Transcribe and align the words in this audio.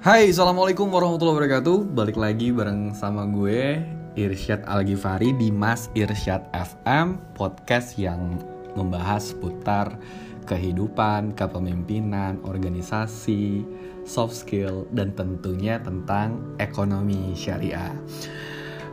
Hai, 0.00 0.32
Assalamualaikum 0.32 0.88
warahmatullahi 0.88 1.44
wabarakatuh. 1.44 1.92
Balik 1.92 2.16
lagi 2.16 2.48
bareng 2.48 2.96
sama 2.96 3.28
gue 3.28 3.84
Irsyad 4.16 4.64
Al-Ghifari 4.64 5.36
di 5.36 5.52
Mas 5.52 5.92
Irsyad 5.92 6.48
FM 6.56 7.20
Podcast 7.36 8.00
yang 8.00 8.40
membahas 8.72 9.36
seputar 9.36 10.00
kehidupan, 10.48 11.36
kepemimpinan, 11.36 12.40
organisasi, 12.48 13.60
soft 14.08 14.40
skill, 14.40 14.88
dan 14.96 15.12
tentunya 15.12 15.76
tentang 15.84 16.56
ekonomi 16.56 17.36
syariah. 17.36 17.92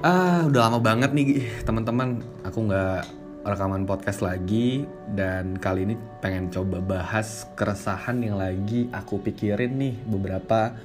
Ah, 0.03 0.43
udah 0.43 0.67
lama 0.67 0.83
banget 0.83 1.15
nih 1.15 1.47
teman-teman. 1.63 2.19
Aku 2.43 2.67
nggak 2.67 3.07
rekaman 3.47 3.87
podcast 3.87 4.19
lagi 4.19 4.83
dan 5.15 5.55
kali 5.55 5.87
ini 5.87 5.95
pengen 6.19 6.51
coba 6.51 6.83
bahas 6.83 7.47
keresahan 7.55 8.19
yang 8.19 8.35
lagi 8.35 8.91
aku 8.91 9.23
pikirin 9.23 9.79
nih 9.79 9.95
beberapa 10.03 10.75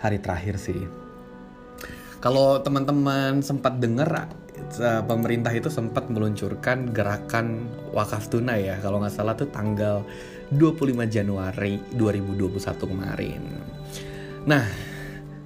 hari 0.00 0.16
terakhir 0.16 0.56
sih. 0.56 0.80
Kalau 2.24 2.64
teman-teman 2.64 3.44
sempat 3.44 3.76
dengar 3.76 4.32
eh, 4.80 5.02
pemerintah 5.04 5.52
itu 5.52 5.68
sempat 5.68 6.08
meluncurkan 6.08 6.96
gerakan 6.96 7.68
wakaf 7.92 8.32
tunai 8.32 8.72
ya 8.72 8.80
kalau 8.80 9.04
nggak 9.04 9.12
salah 9.12 9.36
tuh 9.36 9.52
tanggal 9.52 10.00
25 10.48 10.96
Januari 11.12 11.76
2021 11.92 12.56
kemarin. 12.88 13.42
Nah, 14.48 14.64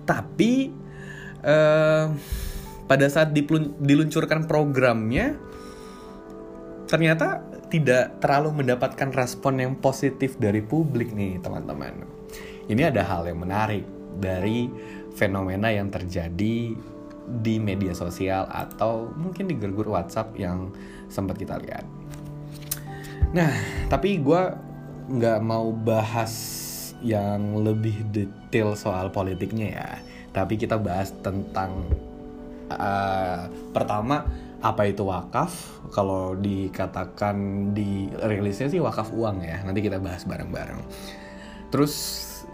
tapi 0.06 0.70
uh, 1.42 2.06
pada 2.86 3.06
saat 3.10 3.34
diluncurkan 3.34 4.46
programnya 4.46 5.34
ternyata 6.86 7.42
tidak 7.66 8.22
terlalu 8.22 8.62
mendapatkan 8.62 9.10
respon 9.10 9.58
yang 9.58 9.72
positif 9.78 10.38
dari 10.38 10.62
publik 10.62 11.10
nih 11.12 11.42
teman-teman. 11.42 12.06
Ini 12.66 12.90
ada 12.94 13.02
hal 13.02 13.26
yang 13.26 13.42
menarik 13.42 13.82
dari 14.18 14.70
fenomena 15.14 15.70
yang 15.70 15.90
terjadi 15.90 16.74
di 17.26 17.54
media 17.58 17.90
sosial 17.90 18.46
atau 18.46 19.10
mungkin 19.18 19.50
di 19.50 19.58
gergur 19.58 19.90
WhatsApp 19.90 20.38
yang 20.38 20.70
sempat 21.10 21.38
kita 21.42 21.58
lihat. 21.58 21.82
Nah, 23.34 23.50
tapi 23.90 24.22
gue 24.22 24.42
nggak 25.10 25.40
mau 25.42 25.74
bahas 25.74 26.34
yang 27.02 27.66
lebih 27.66 28.06
detail 28.14 28.78
soal 28.78 29.10
politiknya 29.10 29.68
ya. 29.74 29.90
Tapi 30.30 30.54
kita 30.54 30.78
bahas 30.78 31.10
tentang 31.24 31.90
uh, 32.70 33.50
pertama 33.74 34.26
apa 34.64 34.88
itu 34.88 35.04
wakaf? 35.04 35.52
Kalau 35.92 36.32
dikatakan 36.36 37.70
di 37.76 38.08
rilisnya 38.12 38.72
sih 38.72 38.80
wakaf 38.80 39.12
uang 39.12 39.44
ya. 39.44 39.60
Nanti 39.64 39.84
kita 39.84 40.00
bahas 40.00 40.24
bareng-bareng. 40.24 40.80
Terus 41.68 41.94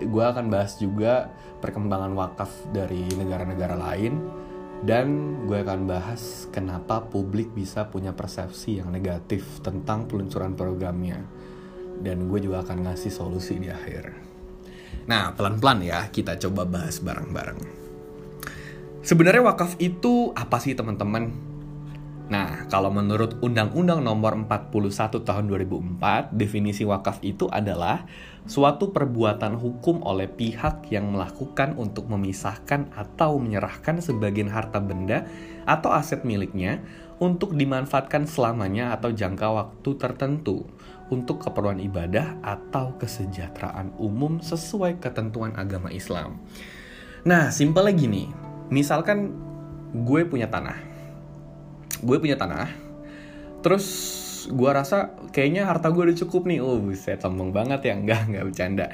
gue 0.02 0.24
akan 0.24 0.50
bahas 0.50 0.80
juga 0.80 1.30
perkembangan 1.62 2.12
wakaf 2.18 2.50
dari 2.74 3.06
negara-negara 3.14 3.78
lain. 3.78 4.18
Dan 4.82 5.38
gue 5.46 5.62
akan 5.62 5.86
bahas 5.86 6.50
kenapa 6.50 7.06
publik 7.06 7.54
bisa 7.54 7.86
punya 7.86 8.10
persepsi 8.10 8.82
yang 8.82 8.90
negatif 8.90 9.62
tentang 9.62 10.10
peluncuran 10.10 10.58
programnya. 10.58 11.22
Dan 12.02 12.26
gue 12.26 12.42
juga 12.42 12.66
akan 12.66 12.90
ngasih 12.90 13.14
solusi 13.14 13.62
di 13.62 13.70
akhir. 13.70 14.10
Nah 15.06 15.30
pelan-pelan 15.38 15.86
ya 15.86 16.10
kita 16.10 16.34
coba 16.34 16.66
bahas 16.66 16.98
bareng-bareng. 16.98 17.62
Sebenarnya 19.02 19.42
wakaf 19.42 19.78
itu 19.82 20.30
apa 20.34 20.62
sih 20.62 20.74
teman-teman 20.78 21.51
Nah, 22.30 22.70
kalau 22.70 22.88
menurut 22.94 23.42
Undang-Undang 23.42 24.06
Nomor 24.06 24.38
41 24.46 25.26
Tahun 25.26 25.44
2004, 25.50 26.32
definisi 26.32 26.86
wakaf 26.86 27.18
itu 27.20 27.50
adalah 27.50 28.06
suatu 28.46 28.90
perbuatan 28.94 29.58
hukum 29.58 30.02
oleh 30.02 30.30
pihak 30.30 30.90
yang 30.90 31.14
melakukan 31.14 31.74
untuk 31.78 32.06
memisahkan 32.10 32.90
atau 32.94 33.38
menyerahkan 33.38 34.02
sebagian 34.02 34.50
harta 34.50 34.78
benda 34.82 35.26
atau 35.66 35.94
aset 35.94 36.26
miliknya 36.26 36.82
untuk 37.22 37.54
dimanfaatkan 37.54 38.26
selamanya 38.26 38.94
atau 38.98 39.14
jangka 39.14 39.48
waktu 39.54 39.90
tertentu 39.94 40.66
untuk 41.12 41.44
keperluan 41.44 41.78
ibadah 41.78 42.40
atau 42.42 42.98
kesejahteraan 42.98 43.94
umum 44.00 44.42
sesuai 44.42 44.98
ketentuan 44.98 45.54
agama 45.54 45.92
Islam. 45.94 46.42
Nah, 47.22 47.54
simpelnya 47.54 47.94
gini, 47.94 48.26
misalkan 48.74 49.30
gue 49.94 50.26
punya 50.26 50.50
tanah, 50.50 50.91
gue 52.02 52.16
punya 52.18 52.36
tanah 52.36 52.68
terus 53.62 53.86
gue 54.50 54.70
rasa 54.74 55.14
kayaknya 55.30 55.70
harta 55.70 55.92
gue 55.94 56.02
udah 56.02 56.18
cukup 56.26 56.50
nih. 56.50 56.58
Oh 56.58 56.82
buset 56.82 57.22
sombong 57.22 57.54
banget 57.54 57.86
ya. 57.86 57.94
Enggak 57.94 58.26
enggak 58.26 58.44
bercanda. 58.50 58.86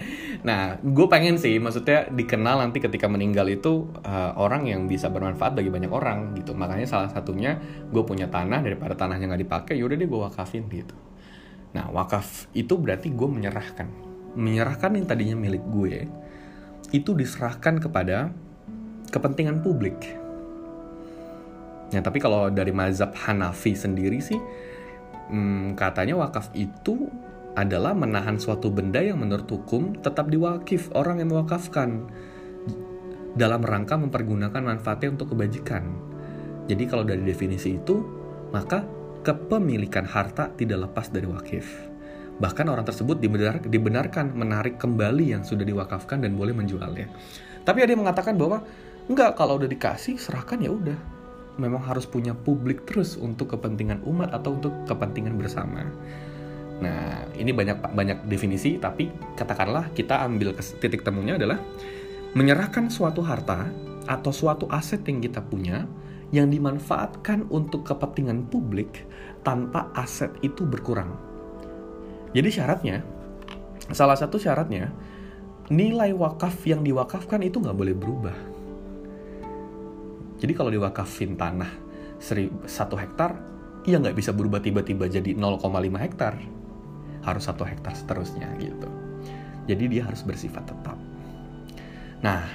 Nah 0.44 0.76
gue 0.82 1.06
pengen 1.08 1.40
sih 1.40 1.56
maksudnya 1.56 2.10
dikenal 2.12 2.60
nanti 2.60 2.82
ketika 2.82 3.08
meninggal 3.08 3.48
itu 3.48 3.88
uh, 4.04 4.36
orang 4.36 4.68
yang 4.68 4.84
bisa 4.84 5.08
bermanfaat 5.08 5.56
bagi 5.56 5.72
banyak 5.72 5.88
orang 5.88 6.36
gitu. 6.36 6.52
Makanya 6.52 6.84
salah 6.84 7.08
satunya 7.08 7.56
gue 7.88 8.02
punya 8.04 8.28
tanah 8.28 8.60
daripada 8.60 8.92
tanahnya 8.98 9.32
nggak 9.32 9.42
dipakai 9.48 9.74
yaudah 9.80 9.96
deh 9.96 10.08
gue 10.08 10.20
wakafin 10.20 10.68
gitu. 10.68 10.96
Nah 11.72 11.88
wakaf 11.92 12.52
itu 12.52 12.76
berarti 12.76 13.08
gue 13.12 13.28
menyerahkan. 13.28 13.88
Menyerahkan 14.36 14.92
yang 15.00 15.06
tadinya 15.08 15.36
milik 15.38 15.64
gue 15.72 16.04
itu 16.92 17.10
diserahkan 17.12 17.80
kepada 17.80 18.32
kepentingan 19.12 19.60
publik 19.64 19.96
Ya, 21.88 22.04
tapi 22.04 22.20
kalau 22.20 22.52
dari 22.52 22.68
mazhab 22.68 23.16
Hanafi 23.16 23.72
sendiri 23.72 24.20
sih, 24.20 24.36
hmm, 25.32 25.72
katanya 25.72 26.20
wakaf 26.20 26.52
itu 26.52 27.08
adalah 27.56 27.96
menahan 27.96 28.36
suatu 28.36 28.68
benda 28.68 29.00
yang 29.00 29.18
menurut 29.18 29.48
hukum 29.48 29.96
tetap 29.98 30.28
diwakif 30.28 30.92
orang 30.94 31.24
yang 31.24 31.32
mewakafkan 31.32 32.06
dalam 33.34 33.64
rangka 33.64 33.96
mempergunakan 33.96 34.60
manfaatnya 34.60 35.16
untuk 35.16 35.32
kebajikan. 35.32 35.88
Jadi 36.68 36.84
kalau 36.84 37.08
dari 37.08 37.24
definisi 37.24 37.80
itu, 37.80 38.04
maka 38.52 38.84
kepemilikan 39.24 40.04
harta 40.04 40.52
tidak 40.54 40.90
lepas 40.90 41.08
dari 41.08 41.24
wakif. 41.24 41.88
Bahkan 42.38 42.66
orang 42.70 42.86
tersebut 42.86 43.18
dibenar, 43.18 43.58
dibenarkan 43.64 44.36
menarik 44.36 44.78
kembali 44.78 45.34
yang 45.34 45.42
sudah 45.42 45.64
diwakafkan 45.64 46.22
dan 46.22 46.38
boleh 46.38 46.54
menjualnya. 46.54 47.10
Tapi 47.64 47.78
ada 47.82 47.90
yang 47.90 48.06
mengatakan 48.06 48.38
bahwa 48.38 48.62
enggak 49.10 49.34
kalau 49.34 49.58
udah 49.58 49.66
dikasih 49.66 50.20
serahkan 50.20 50.62
ya 50.62 50.70
udah 50.70 51.17
memang 51.58 51.82
harus 51.82 52.06
punya 52.06 52.32
publik 52.32 52.86
terus 52.86 53.18
untuk 53.18 53.52
kepentingan 53.58 54.06
umat 54.06 54.30
atau 54.30 54.54
untuk 54.56 54.72
kepentingan 54.86 55.34
bersama. 55.34 55.84
Nah, 56.78 57.26
ini 57.34 57.50
banyak 57.50 57.92
banyak 57.92 58.18
definisi, 58.30 58.78
tapi 58.78 59.10
katakanlah 59.34 59.90
kita 59.92 60.22
ambil 60.22 60.54
titik 60.56 61.02
temunya 61.02 61.34
adalah 61.34 61.58
menyerahkan 62.38 62.86
suatu 62.86 63.20
harta 63.26 63.66
atau 64.06 64.30
suatu 64.30 64.70
aset 64.70 65.02
yang 65.04 65.18
kita 65.18 65.42
punya 65.42 65.84
yang 66.30 66.48
dimanfaatkan 66.48 67.50
untuk 67.50 67.82
kepentingan 67.82 68.46
publik 68.46 69.04
tanpa 69.42 69.90
aset 69.98 70.30
itu 70.46 70.62
berkurang. 70.62 71.18
Jadi 72.36 72.48
syaratnya, 72.52 73.02
salah 73.90 74.14
satu 74.14 74.38
syaratnya, 74.38 74.92
nilai 75.72 76.12
wakaf 76.14 76.62
yang 76.68 76.84
diwakafkan 76.84 77.42
itu 77.42 77.58
nggak 77.58 77.76
boleh 77.76 77.96
berubah 77.96 78.47
jadi 80.38 80.52
kalau 80.54 80.70
diwakafin 80.70 81.34
tanah 81.34 81.70
satu 82.66 82.94
hektar, 82.94 83.38
ia 83.86 83.98
nggak 83.98 84.14
bisa 84.14 84.30
berubah 84.30 84.62
tiba-tiba 84.62 85.10
jadi 85.10 85.34
0,5 85.34 85.66
hektar. 85.98 86.38
Harus 87.26 87.44
satu 87.50 87.66
hektar 87.66 87.98
seterusnya 87.98 88.46
gitu. 88.62 88.86
Jadi 89.66 89.84
dia 89.90 90.06
harus 90.06 90.22
bersifat 90.22 90.70
tetap. 90.70 90.96
Nah, 92.22 92.46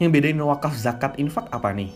yang 0.00 0.10
bedain 0.10 0.40
wakaf 0.40 0.74
zakat 0.74 1.20
infak 1.20 1.46
apa 1.52 1.70
nih? 1.76 1.92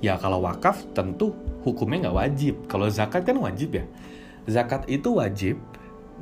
Ya 0.00 0.16
kalau 0.16 0.40
wakaf 0.46 0.80
tentu 0.96 1.34
hukumnya 1.66 2.08
nggak 2.08 2.16
wajib. 2.16 2.54
Kalau 2.70 2.88
zakat 2.88 3.26
kan 3.26 3.36
wajib 3.36 3.76
ya. 3.76 3.84
Zakat 4.48 4.88
itu 4.88 5.20
wajib 5.20 5.60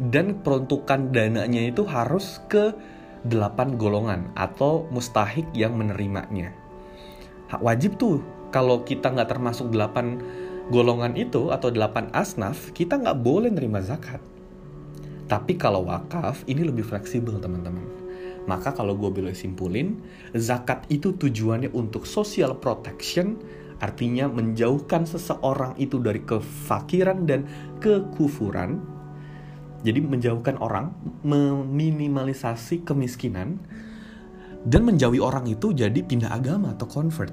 dan 0.00 0.42
peruntukan 0.42 1.14
dananya 1.14 1.62
itu 1.62 1.86
harus 1.86 2.42
ke 2.50 2.74
delapan 3.22 3.78
golongan 3.78 4.32
atau 4.34 4.86
mustahik 4.90 5.46
yang 5.54 5.78
menerimanya 5.78 6.54
wajib 7.56 7.96
tuh 7.96 8.20
kalau 8.52 8.84
kita 8.84 9.08
nggak 9.08 9.32
termasuk 9.32 9.72
delapan 9.72 10.20
golongan 10.68 11.16
itu 11.16 11.48
atau 11.48 11.72
delapan 11.72 12.12
asnaf, 12.12 12.72
kita 12.76 13.00
nggak 13.00 13.24
boleh 13.24 13.48
nerima 13.48 13.80
zakat. 13.80 14.20
Tapi 15.28 15.60
kalau 15.60 15.84
wakaf, 15.88 16.44
ini 16.48 16.64
lebih 16.64 16.84
fleksibel 16.84 17.36
teman-teman. 17.40 17.84
Maka 18.48 18.72
kalau 18.72 18.96
gue 18.96 19.12
boleh 19.12 19.36
simpulin, 19.36 20.00
zakat 20.32 20.88
itu 20.88 21.12
tujuannya 21.12 21.68
untuk 21.76 22.08
social 22.08 22.56
protection, 22.56 23.36
artinya 23.76 24.24
menjauhkan 24.24 25.04
seseorang 25.04 25.76
itu 25.76 26.00
dari 26.00 26.24
kefakiran 26.24 27.28
dan 27.28 27.44
kekufuran. 27.84 28.80
Jadi 29.84 30.00
menjauhkan 30.00 30.56
orang, 30.64 30.96
meminimalisasi 31.28 32.88
kemiskinan, 32.88 33.60
dan 34.68 34.84
menjauhi 34.84 35.16
orang 35.16 35.48
itu 35.48 35.72
jadi 35.72 35.96
pindah 36.04 36.28
agama 36.28 36.76
atau 36.76 36.84
convert. 36.84 37.32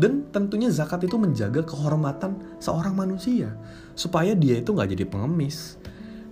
Dan 0.00 0.32
tentunya 0.32 0.72
zakat 0.72 1.04
itu 1.04 1.20
menjaga 1.20 1.60
kehormatan 1.60 2.56
seorang 2.56 2.96
manusia. 2.96 3.52
Supaya 3.92 4.32
dia 4.32 4.56
itu 4.56 4.72
nggak 4.72 4.96
jadi 4.96 5.04
pengemis, 5.04 5.76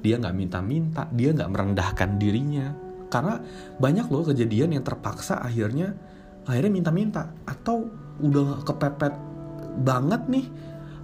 dia 0.00 0.16
nggak 0.16 0.32
minta-minta, 0.32 1.05
dia 1.12 1.37
nggak 1.37 1.52
merendahkan 1.52 2.16
dirinya. 2.16 2.72
Karena 3.12 3.37
banyak 3.76 4.08
loh 4.08 4.25
kejadian 4.25 4.81
yang 4.81 4.84
terpaksa 4.84 5.44
akhirnya 5.44 5.93
akhirnya 6.49 6.72
minta-minta. 6.72 7.28
Atau 7.44 7.93
udah 8.25 8.64
kepepet 8.64 9.12
banget 9.84 10.25
nih 10.32 10.49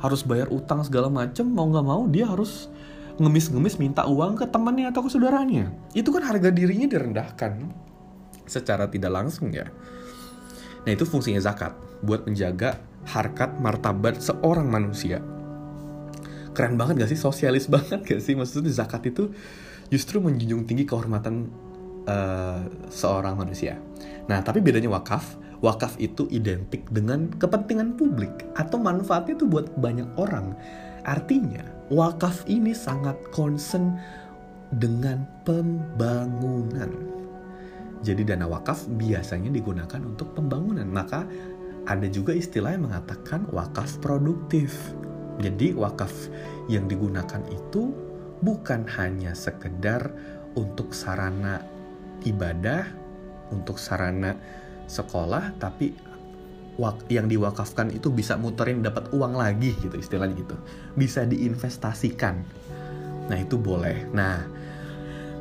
harus 0.00 0.24
bayar 0.24 0.48
utang 0.48 0.80
segala 0.80 1.12
macem 1.12 1.44
mau 1.44 1.68
nggak 1.68 1.86
mau 1.86 2.08
dia 2.08 2.24
harus 2.24 2.72
ngemis-ngemis 3.20 3.76
minta 3.78 4.08
uang 4.08 4.40
ke 4.40 4.48
temannya 4.48 4.88
atau 4.88 5.04
ke 5.04 5.12
saudaranya. 5.12 5.68
Itu 5.92 6.16
kan 6.16 6.24
harga 6.24 6.48
dirinya 6.48 6.88
direndahkan 6.88 7.83
secara 8.46 8.88
tidak 8.88 9.12
langsung 9.12 9.52
ya. 9.52 9.68
Nah 10.84 10.90
itu 10.92 11.08
fungsinya 11.08 11.40
zakat 11.40 11.72
buat 12.04 12.28
menjaga 12.28 12.80
harkat 13.08 13.56
martabat 13.60 14.20
seorang 14.20 14.68
manusia. 14.68 15.20
Keren 16.54 16.78
banget 16.78 17.04
gak 17.04 17.10
sih? 17.10 17.18
Sosialis 17.18 17.68
banget 17.74 18.04
gak 18.04 18.20
sih? 18.20 18.36
Maksudnya 18.36 18.72
zakat 18.72 19.04
itu 19.08 19.32
justru 19.88 20.20
menjunjung 20.20 20.64
tinggi 20.64 20.84
kehormatan 20.88 21.48
uh, 22.08 22.60
seorang 22.88 23.36
manusia. 23.36 23.80
Nah 24.28 24.40
tapi 24.40 24.64
bedanya 24.64 24.92
wakaf 24.92 25.40
wakaf 25.64 25.96
itu 25.96 26.28
identik 26.28 26.84
dengan 26.92 27.32
kepentingan 27.40 27.96
publik 27.96 28.44
atau 28.52 28.76
manfaatnya 28.76 29.40
itu 29.40 29.48
buat 29.48 29.72
banyak 29.80 30.08
orang. 30.20 30.52
Artinya 31.08 31.64
wakaf 31.88 32.44
ini 32.48 32.76
sangat 32.76 33.16
concern 33.32 33.96
dengan 34.72 35.24
pembangunan 35.48 36.92
jadi 38.04 38.36
dana 38.36 38.44
wakaf 38.44 38.84
biasanya 38.86 39.48
digunakan 39.48 40.00
untuk 40.04 40.36
pembangunan. 40.36 40.84
Maka 40.84 41.24
ada 41.88 42.04
juga 42.12 42.36
istilah 42.36 42.76
yang 42.76 42.92
mengatakan 42.92 43.48
wakaf 43.48 43.98
produktif. 44.04 44.76
Jadi 45.40 45.72
wakaf 45.72 46.12
yang 46.68 46.84
digunakan 46.86 47.40
itu 47.48 47.90
bukan 48.44 48.84
hanya 49.00 49.32
sekedar 49.32 50.12
untuk 50.54 50.92
sarana 50.92 51.64
ibadah, 52.22 52.86
untuk 53.50 53.80
sarana 53.80 54.36
sekolah, 54.86 55.56
tapi 55.58 55.96
yang 57.06 57.30
diwakafkan 57.30 57.94
itu 57.94 58.10
bisa 58.10 58.34
muterin 58.34 58.82
dapat 58.82 59.10
uang 59.14 59.38
lagi 59.38 59.74
gitu 59.78 59.94
istilahnya 59.94 60.34
gitu. 60.38 60.56
Bisa 60.98 61.22
diinvestasikan. 61.22 62.42
Nah, 63.30 63.38
itu 63.38 63.56
boleh. 63.56 64.10
Nah, 64.10 64.42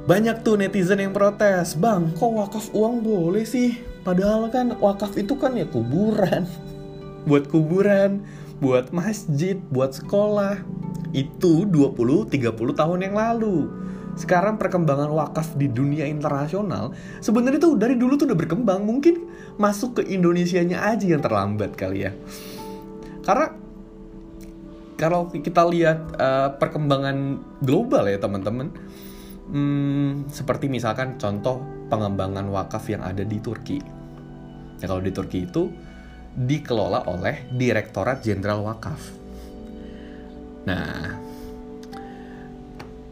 banyak 0.04 0.44
tuh 0.44 0.60
netizen 0.60 1.00
yang 1.00 1.16
protes, 1.16 1.80
bang 1.80 2.12
kok 2.20 2.28
wakaf 2.28 2.66
uang 2.76 3.00
boleh 3.00 3.48
sih? 3.48 3.80
Padahal 4.04 4.52
kan 4.52 4.76
wakaf 4.84 5.16
itu 5.16 5.40
kan 5.40 5.56
ya 5.56 5.64
kuburan. 5.64 6.44
buat 7.30 7.48
kuburan, 7.48 8.20
buat 8.60 8.92
masjid, 8.92 9.56
buat 9.72 9.96
sekolah. 9.96 10.60
Itu 11.16 11.64
20-30 11.72 12.36
tahun 12.76 13.00
yang 13.00 13.16
lalu. 13.16 13.72
Sekarang 14.20 14.60
perkembangan 14.60 15.10
wakaf 15.10 15.58
di 15.58 15.72
dunia 15.72 16.06
internasional 16.06 16.94
sebenarnya 17.18 17.58
tuh 17.64 17.80
dari 17.80 17.96
dulu 17.96 18.20
tuh 18.20 18.28
udah 18.28 18.38
berkembang. 18.38 18.84
Mungkin 18.84 19.24
masuk 19.56 20.04
ke 20.04 20.12
Indonesianya 20.12 20.84
aja 20.84 21.06
yang 21.08 21.24
terlambat 21.24 21.80
kali 21.80 22.06
ya. 22.06 22.12
Karena 23.24 23.56
kalau 25.00 25.32
kita 25.32 25.64
lihat 25.64 26.00
uh, 26.20 26.54
perkembangan 26.60 27.40
global 27.64 28.04
ya 28.06 28.20
teman-teman, 28.20 28.70
Hmm, 29.54 30.26
seperti 30.34 30.66
misalkan 30.66 31.22
contoh 31.22 31.62
pengembangan 31.86 32.50
wakaf 32.50 32.90
yang 32.90 33.06
ada 33.06 33.22
di 33.22 33.38
Turki. 33.38 33.78
Ya, 34.82 34.90
kalau 34.90 35.06
di 35.06 35.14
Turki 35.14 35.46
itu 35.46 35.70
dikelola 36.34 37.06
oleh 37.06 37.46
Direktorat 37.54 38.26
Jenderal 38.26 38.66
Wakaf. 38.66 38.98
Nah, 40.66 41.22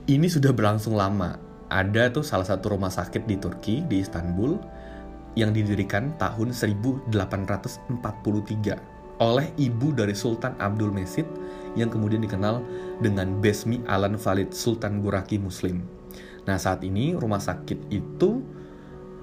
ini 0.09 0.25
sudah 0.25 0.49
berlangsung 0.49 0.97
lama. 0.97 1.37
Ada 1.69 2.09
tuh 2.09 2.25
salah 2.25 2.49
satu 2.49 2.73
rumah 2.73 2.89
sakit 2.89 3.29
di 3.29 3.37
Turki, 3.37 3.85
di 3.85 4.01
Istanbul, 4.01 4.57
yang 5.37 5.53
didirikan 5.53 6.17
tahun 6.17 6.57
1843 6.57 7.13
oleh 9.21 9.47
ibu 9.61 9.93
dari 9.93 10.17
Sultan 10.17 10.57
Abdul 10.57 10.89
Mesid 10.89 11.29
yang 11.77 11.93
kemudian 11.93 12.25
dikenal 12.25 12.65
dengan 12.99 13.37
Besmi 13.37 13.85
Alan 13.85 14.17
Valid 14.17 14.49
Sultan 14.51 15.05
Guraki 15.05 15.37
Muslim. 15.37 16.00
Nah, 16.45 16.57
saat 16.57 16.81
ini 16.81 17.13
rumah 17.13 17.41
sakit 17.41 17.93
itu 17.93 18.41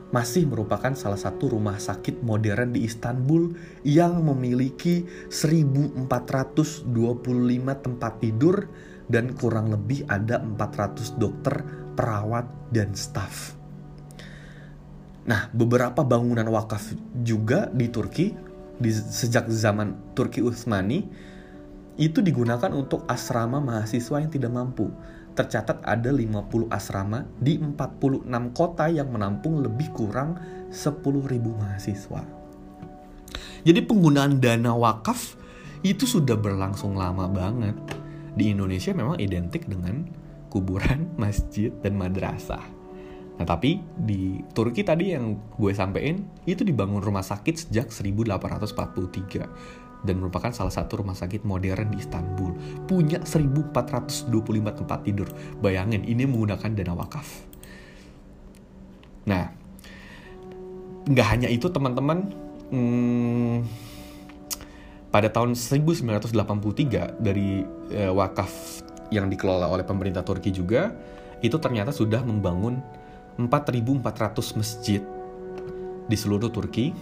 masih 0.09 0.49
merupakan 0.49 0.97
salah 0.97 1.20
satu 1.20 1.53
rumah 1.53 1.76
sakit 1.76 2.25
modern 2.25 2.73
di 2.73 2.88
Istanbul 2.88 3.53
yang 3.85 4.25
memiliki 4.25 5.05
1425 5.29 6.88
tempat 7.85 8.12
tidur 8.17 8.56
dan 9.09 9.37
kurang 9.37 9.69
lebih 9.69 10.09
ada 10.09 10.41
400 10.41 11.20
dokter, 11.20 11.61
perawat, 11.93 12.49
dan 12.73 12.97
staf. 12.97 13.56
Nah, 15.29 15.53
beberapa 15.53 16.00
bangunan 16.00 16.49
wakaf 16.49 16.97
juga 17.21 17.69
di 17.69 17.93
Turki 17.93 18.32
di 18.79 18.88
sejak 18.94 19.50
zaman 19.53 20.17
Turki 20.17 20.41
Utsmani 20.41 21.05
itu 21.99 22.23
digunakan 22.25 22.71
untuk 22.73 23.05
asrama 23.11 23.61
mahasiswa 23.61 24.23
yang 24.23 24.32
tidak 24.32 24.55
mampu 24.55 24.88
tercatat 25.38 25.87
ada 25.87 26.11
50 26.11 26.67
asrama 26.67 27.23
di 27.38 27.62
46 27.62 28.26
kota 28.50 28.90
yang 28.90 29.14
menampung 29.14 29.62
lebih 29.62 29.94
kurang 29.94 30.35
10.000 30.75 30.99
mahasiswa. 31.38 32.26
Jadi 33.62 33.81
penggunaan 33.87 34.43
dana 34.43 34.75
wakaf 34.75 35.38
itu 35.87 36.11
sudah 36.11 36.35
berlangsung 36.35 36.99
lama 36.99 37.31
banget. 37.31 37.79
Di 38.35 38.50
Indonesia 38.50 38.90
memang 38.90 39.23
identik 39.23 39.70
dengan 39.70 40.11
kuburan, 40.50 41.06
masjid, 41.23 41.70
dan 41.87 41.94
madrasah. 41.94 42.67
Nah 43.38 43.46
tapi 43.46 43.79
di 43.94 44.43
Turki 44.50 44.82
tadi 44.82 45.14
yang 45.14 45.38
gue 45.55 45.70
sampein 45.70 46.26
itu 46.43 46.67
dibangun 46.67 46.99
rumah 46.99 47.23
sakit 47.23 47.70
sejak 47.70 47.94
1843 47.94 49.87
dan 50.03 50.23
merupakan 50.23 50.55
salah 50.55 50.71
satu 50.71 51.03
rumah 51.03 51.15
sakit 51.15 51.43
modern 51.43 51.95
di 51.95 51.99
Istanbul. 51.99 52.55
Punya 52.87 53.23
1425 53.23 54.79
tempat 54.85 54.99
tidur. 55.03 55.29
Bayangin, 55.59 56.06
ini 56.06 56.23
menggunakan 56.27 56.71
dana 56.71 56.95
wakaf. 56.95 57.29
Nah, 59.27 59.45
nggak 61.09 61.29
hanya 61.35 61.49
itu 61.50 61.67
teman-teman, 61.69 62.31
hmm, 62.71 63.56
pada 65.09 65.29
tahun 65.33 65.56
1983 65.56 67.17
dari 67.19 67.65
eh, 67.91 68.12
wakaf 68.12 68.85
yang 69.09 69.33
dikelola 69.33 69.69
oleh 69.69 69.85
pemerintah 69.85 70.21
Turki 70.21 70.53
juga, 70.53 70.93
itu 71.41 71.56
ternyata 71.56 71.95
sudah 71.95 72.21
membangun 72.21 72.81
4.400 73.38 74.59
masjid 74.59 75.00
di 76.09 76.17
seluruh 76.17 76.50
Turki, 76.50 76.93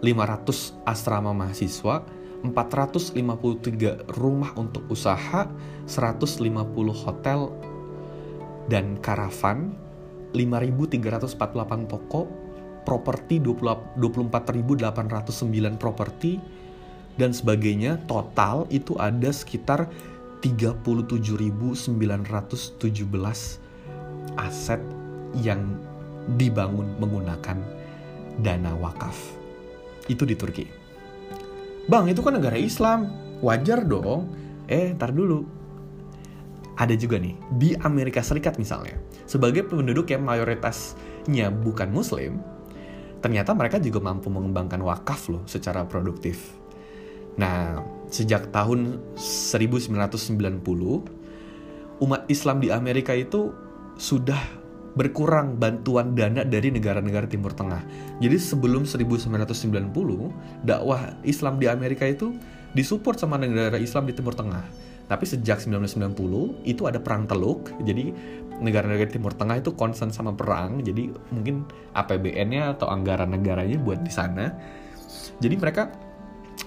500 0.00 0.86
asrama 0.86 1.34
mahasiswa, 1.34 2.04
453 2.42 4.18
rumah 4.18 4.50
untuk 4.58 4.82
usaha, 4.90 5.46
150 5.86 6.50
hotel 6.90 7.54
dan 8.66 8.98
karavan, 8.98 9.78
5.348 10.34 11.86
toko, 11.86 12.26
properti 12.82 13.38
24.809 13.38 15.78
properti, 15.78 16.42
dan 17.14 17.30
sebagainya. 17.30 18.02
Total 18.10 18.66
itu 18.74 18.98
ada 18.98 19.30
sekitar 19.30 19.86
37.917 20.42 21.94
aset 24.34 24.82
yang 25.38 25.62
dibangun 26.34 26.98
menggunakan 26.98 27.62
dana 28.42 28.74
wakaf. 28.74 29.14
Itu 30.10 30.26
di 30.26 30.34
Turki. 30.34 30.81
Bang, 31.90 32.06
itu 32.06 32.22
kan 32.22 32.38
negara 32.38 32.54
Islam. 32.54 33.10
Wajar 33.42 33.82
dong. 33.82 34.30
Eh, 34.70 34.94
tar 34.94 35.10
dulu. 35.10 35.42
Ada 36.78 36.96
juga 36.96 37.18
nih, 37.20 37.36
di 37.58 37.74
Amerika 37.82 38.22
Serikat 38.24 38.56
misalnya. 38.56 38.96
Sebagai 39.28 39.66
penduduk 39.68 40.08
yang 40.08 40.24
mayoritasnya 40.24 41.52
bukan 41.52 41.92
muslim, 41.92 42.40
ternyata 43.20 43.52
mereka 43.52 43.76
juga 43.78 44.00
mampu 44.00 44.32
mengembangkan 44.32 44.80
wakaf 44.80 45.28
loh 45.28 45.44
secara 45.44 45.84
produktif. 45.84 46.56
Nah, 47.36 47.80
sejak 48.08 48.52
tahun 48.52 49.00
1990, 49.16 51.04
umat 52.02 52.22
Islam 52.28 52.60
di 52.60 52.68
Amerika 52.72 53.12
itu 53.12 53.52
sudah 54.00 54.61
berkurang 54.92 55.56
bantuan 55.56 56.12
dana 56.12 56.44
dari 56.44 56.68
negara-negara 56.68 57.24
Timur 57.24 57.56
Tengah. 57.56 57.80
Jadi 58.20 58.36
sebelum 58.36 58.84
1990, 58.84 60.64
dakwah 60.64 61.16
Islam 61.24 61.56
di 61.56 61.66
Amerika 61.68 62.04
itu 62.04 62.36
disupport 62.76 63.16
sama 63.16 63.40
negara 63.40 63.80
Islam 63.80 64.08
di 64.08 64.12
Timur 64.12 64.36
Tengah. 64.36 64.92
Tapi 65.08 65.24
sejak 65.28 65.60
1990 65.60 66.64
itu 66.64 66.82
ada 66.88 67.00
perang 67.00 67.28
teluk, 67.28 67.68
jadi 67.84 68.12
negara-negara 68.60 69.10
Timur 69.10 69.32
Tengah 69.32 69.60
itu 69.60 69.72
concern 69.76 70.12
sama 70.12 70.32
perang, 70.32 70.80
jadi 70.80 71.12
mungkin 71.32 71.68
APBN-nya 71.92 72.76
atau 72.78 72.88
anggaran 72.88 73.32
negaranya 73.32 73.76
buat 73.80 74.00
di 74.00 74.12
sana. 74.12 74.52
Jadi 75.40 75.54
mereka 75.58 75.92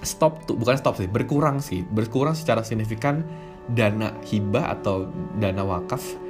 stop 0.02 0.46
tuh, 0.46 0.54
bukan 0.58 0.76
stop 0.78 0.98
sih, 0.98 1.08
berkurang 1.10 1.58
sih, 1.58 1.82
berkurang 1.82 2.36
secara 2.36 2.62
signifikan 2.62 3.24
dana 3.66 4.14
hibah 4.22 4.78
atau 4.78 5.10
dana 5.42 5.66
wakaf 5.66 6.25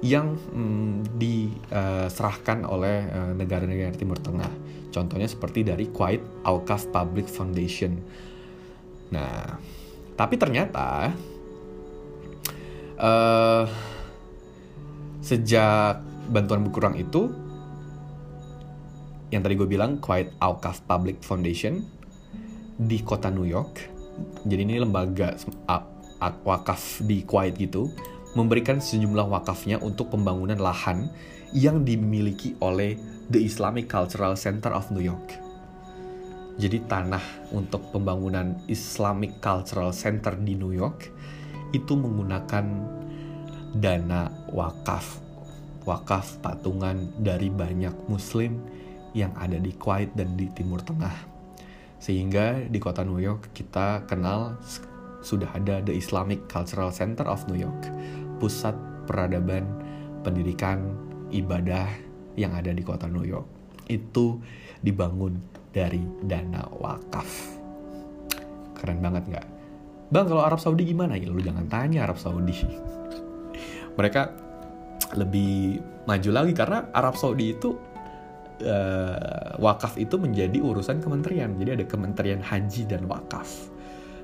yang 0.00 0.32
mm, 0.36 1.20
diserahkan 1.20 2.64
oleh 2.64 3.04
uh, 3.12 3.32
negara-negara 3.36 3.92
Timur 3.92 4.16
Tengah. 4.16 4.48
Contohnya 4.90 5.28
seperti 5.28 5.62
dari 5.62 5.92
Kuwait 5.92 6.24
Awqaf 6.42 6.88
Public 6.88 7.28
Foundation. 7.28 8.00
Nah, 9.12 9.60
tapi 10.16 10.34
ternyata 10.40 11.12
uh, 12.96 13.64
sejak 15.20 16.00
bantuan 16.32 16.64
berkurang 16.64 16.96
itu, 16.96 17.28
yang 19.30 19.44
tadi 19.44 19.54
gue 19.54 19.68
bilang 19.68 20.00
Kuwait 20.00 20.32
Awqaf 20.40 20.88
Public 20.88 21.20
Foundation 21.22 21.84
di 22.80 23.04
kota 23.04 23.28
New 23.28 23.46
York. 23.46 24.00
Jadi 24.48 24.60
ini 24.64 24.80
lembaga 24.80 25.36
wakaf 26.44 27.04
di 27.04 27.24
Kuwait 27.24 27.56
gitu 27.56 27.88
memberikan 28.34 28.78
sejumlah 28.78 29.26
wakafnya 29.26 29.82
untuk 29.82 30.14
pembangunan 30.14 30.58
lahan 30.58 31.10
yang 31.50 31.82
dimiliki 31.82 32.54
oleh 32.62 32.94
The 33.30 33.42
Islamic 33.42 33.90
Cultural 33.90 34.38
Center 34.38 34.70
of 34.70 34.90
New 34.94 35.02
York. 35.02 35.38
Jadi 36.60 36.82
tanah 36.86 37.22
untuk 37.56 37.88
pembangunan 37.90 38.58
Islamic 38.68 39.40
Cultural 39.40 39.90
Center 39.96 40.36
di 40.36 40.54
New 40.54 40.70
York 40.70 41.08
itu 41.74 41.96
menggunakan 41.96 42.66
dana 43.74 44.30
wakaf. 44.50 45.22
Wakaf 45.88 46.38
patungan 46.44 47.10
dari 47.18 47.48
banyak 47.48 47.94
muslim 48.06 48.60
yang 49.16 49.34
ada 49.34 49.58
di 49.58 49.74
Kuwait 49.74 50.12
dan 50.14 50.36
di 50.36 50.46
Timur 50.52 50.84
Tengah. 50.84 51.14
Sehingga 51.98 52.62
di 52.68 52.78
kota 52.78 53.02
New 53.02 53.18
York 53.18 53.50
kita 53.56 54.04
kenal 54.06 54.60
sudah 55.24 55.48
ada 55.56 55.80
The 55.84 55.96
Islamic 55.96 56.48
Cultural 56.48 56.92
Center 56.92 57.28
of 57.28 57.44
New 57.48 57.56
York 57.56 57.88
pusat 58.40 58.72
peradaban, 59.04 59.68
pendidikan, 60.24 60.96
ibadah 61.30 61.86
yang 62.34 62.56
ada 62.56 62.72
di 62.72 62.82
kota 62.82 63.06
New 63.06 63.22
York. 63.22 63.46
Itu 63.86 64.40
dibangun 64.80 65.38
dari 65.70 66.00
dana 66.24 66.66
wakaf. 66.66 67.28
Keren 68.80 68.98
banget 69.04 69.28
nggak? 69.28 69.46
Bang, 70.10 70.26
kalau 70.26 70.42
Arab 70.42 70.58
Saudi 70.58 70.82
gimana? 70.88 71.14
Ya 71.14 71.30
lu 71.30 71.38
jangan 71.38 71.70
tanya 71.70 72.08
Arab 72.08 72.18
Saudi. 72.18 72.56
Mereka 73.98 74.22
lebih 75.14 75.78
maju 76.06 76.30
lagi 76.34 76.52
karena 76.54 76.90
Arab 76.90 77.14
Saudi 77.14 77.54
itu 77.54 77.78
uh, 78.66 79.54
wakaf 79.62 79.94
itu 80.00 80.18
menjadi 80.18 80.58
urusan 80.58 80.98
kementerian. 80.98 81.54
Jadi 81.54 81.70
ada 81.78 81.84
kementerian 81.86 82.42
haji 82.42 82.82
dan 82.90 83.06
wakaf 83.06 83.69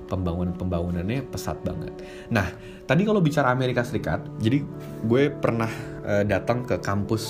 pembangunan-pembangunannya 0.07 1.27
pesat 1.29 1.59
banget. 1.61 1.93
Nah, 2.31 2.47
tadi 2.87 3.03
kalau 3.03 3.19
bicara 3.19 3.51
Amerika 3.51 3.83
Serikat, 3.83 4.23
jadi 4.39 4.63
gue 5.03 5.23
pernah 5.31 5.69
uh, 6.07 6.23
datang 6.23 6.63
ke 6.63 6.79
kampus 6.79 7.23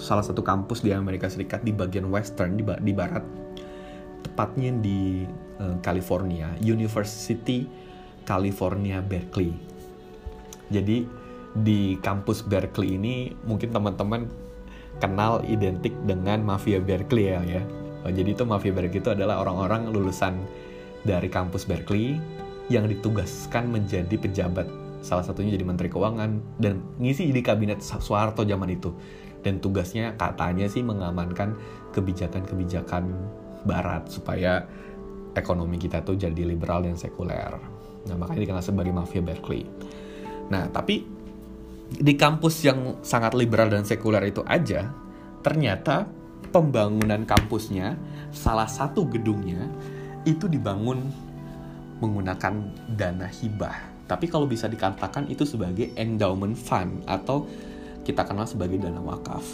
salah 0.00 0.26
satu 0.26 0.42
kampus 0.42 0.82
di 0.82 0.90
Amerika 0.90 1.30
Serikat 1.30 1.62
di 1.62 1.70
bagian 1.70 2.10
western 2.10 2.58
di, 2.58 2.62
di 2.62 2.92
barat, 2.94 3.22
tepatnya 4.26 4.74
di 4.78 5.22
uh, 5.58 5.78
California, 5.82 6.50
University 6.62 7.66
California 8.26 9.02
Berkeley. 9.02 9.50
Jadi 10.70 11.02
di 11.50 11.98
kampus 11.98 12.46
Berkeley 12.46 12.94
ini 12.94 13.34
mungkin 13.42 13.74
teman-teman 13.74 14.30
kenal 15.02 15.42
identik 15.50 15.90
dengan 16.06 16.46
mafia 16.46 16.78
Berkeley 16.78 17.34
ya 17.34 17.42
ya. 17.42 17.62
Jadi 18.06 18.32
itu 18.32 18.46
mafia 18.46 18.70
Berkeley 18.70 19.02
itu 19.02 19.10
adalah 19.10 19.42
orang-orang 19.42 19.90
lulusan 19.90 20.38
dari 21.04 21.28
kampus 21.32 21.64
Berkeley 21.64 22.20
yang 22.70 22.86
ditugaskan 22.86 23.70
menjadi 23.72 24.14
pejabat 24.14 24.68
salah 25.00 25.24
satunya 25.24 25.56
jadi 25.56 25.64
menteri 25.64 25.88
keuangan 25.88 26.60
dan 26.60 26.84
ngisi 27.00 27.32
di 27.32 27.40
kabinet 27.40 27.80
Soeharto 27.80 28.44
zaman 28.44 28.68
itu 28.68 28.92
dan 29.40 29.58
tugasnya 29.58 30.14
katanya 30.20 30.68
sih 30.68 30.84
mengamankan 30.84 31.56
kebijakan-kebijakan 31.96 33.08
barat 33.64 34.08
supaya 34.12 34.64
ekonomi 35.32 35.80
kita 35.80 36.04
tuh 36.04 36.16
jadi 36.20 36.42
liberal 36.44 36.84
dan 36.84 36.96
sekuler. 36.96 37.56
Nah, 38.08 38.16
makanya 38.16 38.48
dikenal 38.48 38.64
sebagai 38.64 38.92
mafia 38.92 39.24
Berkeley. 39.24 39.64
Nah, 40.52 40.68
tapi 40.68 41.04
di 41.90 42.14
kampus 42.14 42.64
yang 42.64 43.00
sangat 43.00 43.32
liberal 43.36 43.72
dan 43.72 43.84
sekuler 43.84 44.22
itu 44.28 44.44
aja, 44.44 44.92
ternyata 45.40 46.08
pembangunan 46.50 47.24
kampusnya, 47.24 47.96
salah 48.32 48.68
satu 48.68 49.06
gedungnya 49.08 49.68
itu 50.30 50.46
dibangun 50.46 51.10
menggunakan 52.00 52.54
dana 52.96 53.28
hibah. 53.28 54.06
Tapi 54.06 54.26
kalau 54.26 54.46
bisa 54.46 54.66
dikatakan 54.66 55.30
itu 55.30 55.46
sebagai 55.46 55.94
endowment 55.94 56.58
fund 56.58 57.02
atau 57.06 57.46
kita 58.02 58.26
kenal 58.26 58.48
sebagai 58.48 58.80
dana 58.80 58.98
wakaf. 58.98 59.44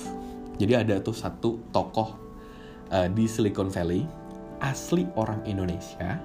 Jadi 0.56 0.72
ada 0.72 0.96
tuh 1.04 1.12
satu 1.12 1.60
tokoh 1.68 2.16
uh, 2.88 3.08
di 3.12 3.28
Silicon 3.28 3.68
Valley 3.68 4.06
asli 4.64 5.04
orang 5.20 5.44
Indonesia. 5.44 6.16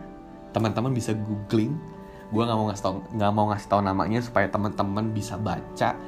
Teman-teman 0.56 0.96
bisa 0.96 1.12
googling. 1.12 1.76
Gue 2.32 2.48
nggak 2.48 2.56
mau 2.56 2.72
ngasih 2.72 2.84
tau 2.84 2.96
nggak 3.12 3.32
mau 3.36 3.46
ngasih 3.52 3.68
tahu 3.68 3.82
namanya 3.84 4.20
supaya 4.24 4.48
teman-teman 4.48 5.12
bisa 5.12 5.36
baca. 5.36 6.00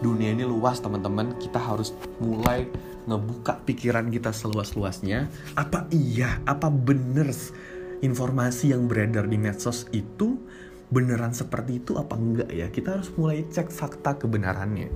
Dunia 0.00 0.32
ini 0.32 0.48
luas 0.48 0.80
teman-teman. 0.80 1.36
Kita 1.36 1.60
harus 1.60 1.92
mulai 2.22 2.64
ngebuka 3.04 3.60
pikiran 3.68 4.08
kita 4.08 4.32
seluas-luasnya. 4.32 5.28
Apa 5.52 5.84
iya? 5.92 6.40
Apa 6.48 6.72
bener? 6.72 7.28
Informasi 8.04 8.74
yang 8.74 8.86
beredar 8.86 9.26
di 9.26 9.38
medsos 9.38 9.86
itu 9.90 10.38
beneran 10.88 11.36
seperti 11.36 11.84
itu 11.84 11.98
apa 12.00 12.14
enggak 12.16 12.50
ya? 12.52 12.66
Kita 12.72 12.98
harus 12.98 13.12
mulai 13.14 13.44
cek 13.44 13.68
fakta 13.68 14.16
kebenarannya. 14.16 14.88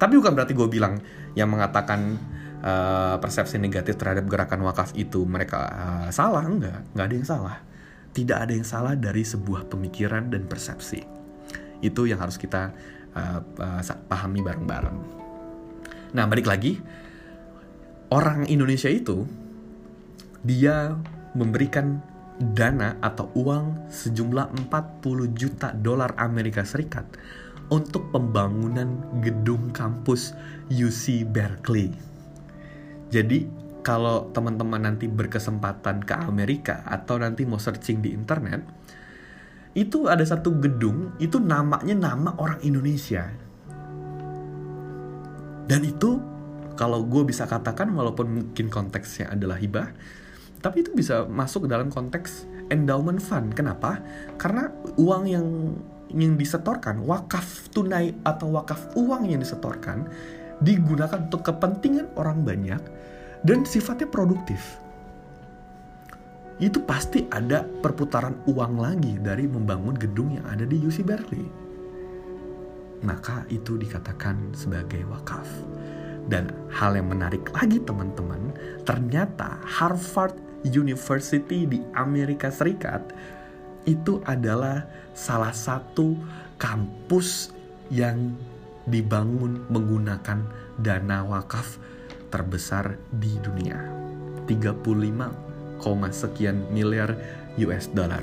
Tapi 0.00 0.12
bukan 0.16 0.32
berarti 0.32 0.56
gue 0.56 0.68
bilang 0.70 0.96
yang 1.36 1.52
mengatakan 1.52 2.16
uh, 2.64 3.16
persepsi 3.20 3.60
negatif 3.60 4.00
terhadap 4.00 4.24
gerakan 4.24 4.64
wakaf 4.64 4.96
itu 4.96 5.28
mereka 5.28 5.68
uh, 5.68 6.08
salah 6.08 6.44
enggak? 6.46 6.80
Enggak 6.96 7.06
ada 7.06 7.14
yang 7.14 7.28
salah. 7.28 7.56
Tidak 8.10 8.38
ada 8.38 8.52
yang 8.52 8.66
salah 8.66 8.94
dari 8.96 9.22
sebuah 9.22 9.68
pemikiran 9.68 10.32
dan 10.32 10.48
persepsi. 10.48 11.04
Itu 11.84 12.08
yang 12.08 12.18
harus 12.18 12.40
kita 12.40 12.72
uh, 13.14 13.40
uh, 13.60 13.82
pahami 14.08 14.40
bareng-bareng. 14.40 14.98
Nah, 16.10 16.26
balik 16.26 16.50
lagi, 16.50 16.74
orang 18.10 18.50
Indonesia 18.50 18.90
itu 18.90 19.22
dia 20.42 20.98
memberikan 21.38 22.02
dana 22.40 22.96
atau 23.04 23.28
uang 23.36 23.92
sejumlah 23.92 24.72
40 24.72 25.36
juta 25.36 25.76
dolar 25.76 26.16
Amerika 26.16 26.64
Serikat 26.64 27.04
untuk 27.68 28.08
pembangunan 28.10 29.04
gedung 29.20 29.68
kampus 29.70 30.32
UC 30.72 31.28
Berkeley. 31.28 31.92
Jadi 33.12 33.44
kalau 33.84 34.32
teman-teman 34.32 34.88
nanti 34.88 35.04
berkesempatan 35.06 36.00
ke 36.04 36.14
Amerika 36.16 36.80
atau 36.88 37.20
nanti 37.20 37.44
mau 37.44 37.60
searching 37.60 38.00
di 38.00 38.16
internet, 38.16 38.64
itu 39.76 40.10
ada 40.10 40.24
satu 40.24 40.56
gedung, 40.58 41.14
itu 41.22 41.38
namanya 41.38 41.94
nama 41.94 42.34
orang 42.40 42.60
Indonesia. 42.64 43.30
Dan 45.70 45.86
itu 45.86 46.18
kalau 46.74 47.06
gue 47.06 47.22
bisa 47.22 47.46
katakan 47.46 47.92
walaupun 47.94 48.26
mungkin 48.26 48.66
konteksnya 48.66 49.30
adalah 49.30 49.60
hibah, 49.60 49.94
tapi 50.60 50.84
itu 50.84 50.92
bisa 50.92 51.24
masuk 51.24 51.64
dalam 51.64 51.88
konteks 51.88 52.44
endowment 52.68 53.20
fund. 53.20 53.52
Kenapa? 53.56 54.00
Karena 54.36 54.68
uang 55.00 55.24
yang 55.26 55.46
yang 56.10 56.34
disetorkan, 56.34 57.06
wakaf 57.06 57.70
tunai 57.70 58.12
atau 58.26 58.50
wakaf 58.54 58.92
uang 58.98 59.30
yang 59.30 59.40
disetorkan 59.40 60.10
digunakan 60.60 61.16
untuk 61.30 61.46
kepentingan 61.46 62.12
orang 62.18 62.42
banyak 62.44 62.82
dan 63.46 63.64
sifatnya 63.64 64.10
produktif. 64.10 64.60
Itu 66.60 66.84
pasti 66.84 67.24
ada 67.32 67.64
perputaran 67.64 68.44
uang 68.44 68.74
lagi 68.76 69.16
dari 69.16 69.48
membangun 69.48 69.96
gedung 69.96 70.36
yang 70.36 70.44
ada 70.44 70.68
di 70.68 70.76
UC 70.76 71.00
Berkeley. 71.08 71.48
Maka 73.00 73.48
itu 73.48 73.80
dikatakan 73.80 74.52
sebagai 74.52 75.08
wakaf. 75.08 75.48
Dan 76.28 76.52
hal 76.68 77.00
yang 77.00 77.08
menarik 77.08 77.48
lagi 77.56 77.80
teman-teman, 77.80 78.52
ternyata 78.84 79.56
Harvard 79.64 80.49
University 80.64 81.64
di 81.64 81.80
Amerika 81.96 82.52
Serikat 82.52 83.12
itu 83.88 84.20
adalah 84.28 84.84
salah 85.16 85.56
satu 85.56 86.12
kampus 86.60 87.52
yang 87.88 88.36
dibangun 88.84 89.64
menggunakan 89.72 90.44
dana 90.76 91.24
wakaf 91.24 91.80
terbesar 92.28 93.00
di 93.08 93.32
dunia. 93.40 93.80
35, 94.44 95.80
sekian 96.12 96.68
miliar 96.68 97.16
US 97.56 97.88
dollar. 97.90 98.22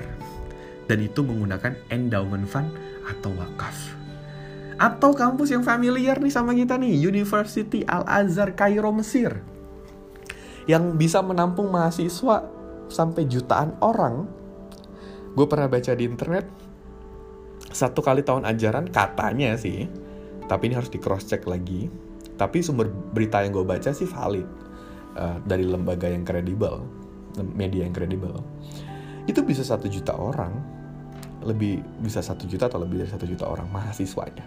Dan 0.88 1.03
itu 1.03 1.25
menggunakan 1.25 1.75
endowment 1.91 2.48
fund 2.48 2.70
atau 3.03 3.34
wakaf. 3.36 3.75
Atau 4.77 5.17
kampus 5.17 5.51
yang 5.51 5.65
familiar 5.65 6.22
nih 6.22 6.32
sama 6.32 6.53
kita 6.53 6.77
nih, 6.77 7.01
University 7.01 7.82
Al-Azhar 7.84 8.53
Kairo 8.53 8.94
Mesir 8.94 9.57
yang 10.68 11.00
bisa 11.00 11.24
menampung 11.24 11.72
mahasiswa 11.72 12.44
sampai 12.92 13.24
jutaan 13.28 13.76
orang. 13.80 14.28
Gue 15.34 15.48
pernah 15.48 15.72
baca 15.72 15.92
di 15.96 16.04
internet, 16.04 16.46
satu 17.72 18.04
kali 18.04 18.22
tahun 18.22 18.44
ajaran 18.44 18.92
katanya 18.92 19.56
sih, 19.56 19.88
tapi 20.48 20.72
ini 20.72 20.76
harus 20.80 20.90
di 20.90 20.98
cross 20.98 21.28
check 21.28 21.44
lagi 21.44 21.92
tapi 22.38 22.62
sumber 22.62 22.88
berita 22.88 23.42
yang 23.42 23.52
gue 23.52 23.66
baca 23.66 23.92
sih 23.92 24.08
valid 24.08 24.48
uh, 25.18 25.42
dari 25.44 25.66
lembaga 25.68 26.08
yang 26.08 26.24
kredibel 26.24 26.86
media 27.54 27.84
yang 27.84 27.94
kredibel 27.94 28.40
itu 29.28 29.44
bisa 29.44 29.66
satu 29.66 29.92
juta 29.92 30.16
orang 30.16 30.54
lebih 31.44 31.84
bisa 32.02 32.24
satu 32.24 32.48
juta 32.48 32.70
atau 32.72 32.82
lebih 32.82 33.04
dari 33.04 33.12
satu 33.12 33.26
juta 33.28 33.46
orang 33.50 33.68
mahasiswanya 33.70 34.46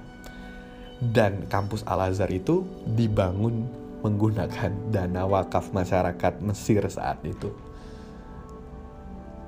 dan 1.13 1.47
kampus 1.51 1.85
Al 1.85 2.11
Azhar 2.11 2.31
itu 2.31 2.65
dibangun 2.87 3.67
menggunakan 4.01 4.93
dana 4.93 5.25
wakaf 5.29 5.73
masyarakat 5.73 6.41
Mesir 6.43 6.85
saat 6.89 7.23
itu 7.25 7.71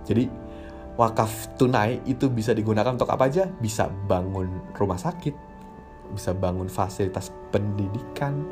jadi 0.07 0.27
wakaf 0.99 1.57
tunai 1.57 2.03
itu 2.05 2.27
bisa 2.29 2.53
digunakan 2.53 2.95
untuk 2.95 3.11
apa 3.11 3.31
aja? 3.31 3.47
Bisa 3.63 3.89
bangun 3.89 4.51
rumah 4.75 4.99
sakit, 4.99 5.35
bisa 6.15 6.35
bangun 6.35 6.67
fasilitas 6.67 7.31
pendidikan. 7.55 8.51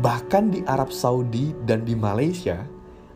Bahkan 0.00 0.44
di 0.48 0.60
Arab 0.64 0.88
Saudi 0.88 1.52
dan 1.68 1.84
di 1.84 1.92
Malaysia, 1.92 2.64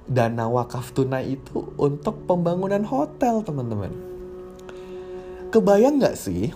dana 0.05 0.45
wakaf 0.45 0.93
tunai 0.93 1.41
itu 1.41 1.65
untuk 1.81 2.29
pembangunan 2.29 2.85
hotel, 2.85 3.41
teman-teman. 3.41 3.93
Kebayang 5.49 5.97
nggak 5.97 6.19
sih 6.21 6.53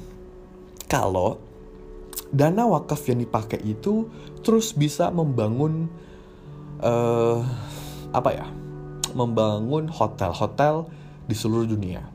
kalau 0.85 1.41
dana 2.31 2.63
wakaf 2.67 3.11
yang 3.11 3.19
dipakai 3.23 3.59
itu 3.67 4.07
terus 4.47 4.71
bisa 4.71 5.11
membangun 5.11 5.91
uh, 6.83 7.43
apa 8.15 8.31
ya? 8.35 8.47
Membangun 9.11 9.91
hotel-hotel 9.91 10.87
di 11.27 11.35
seluruh 11.35 11.67
dunia. 11.67 12.07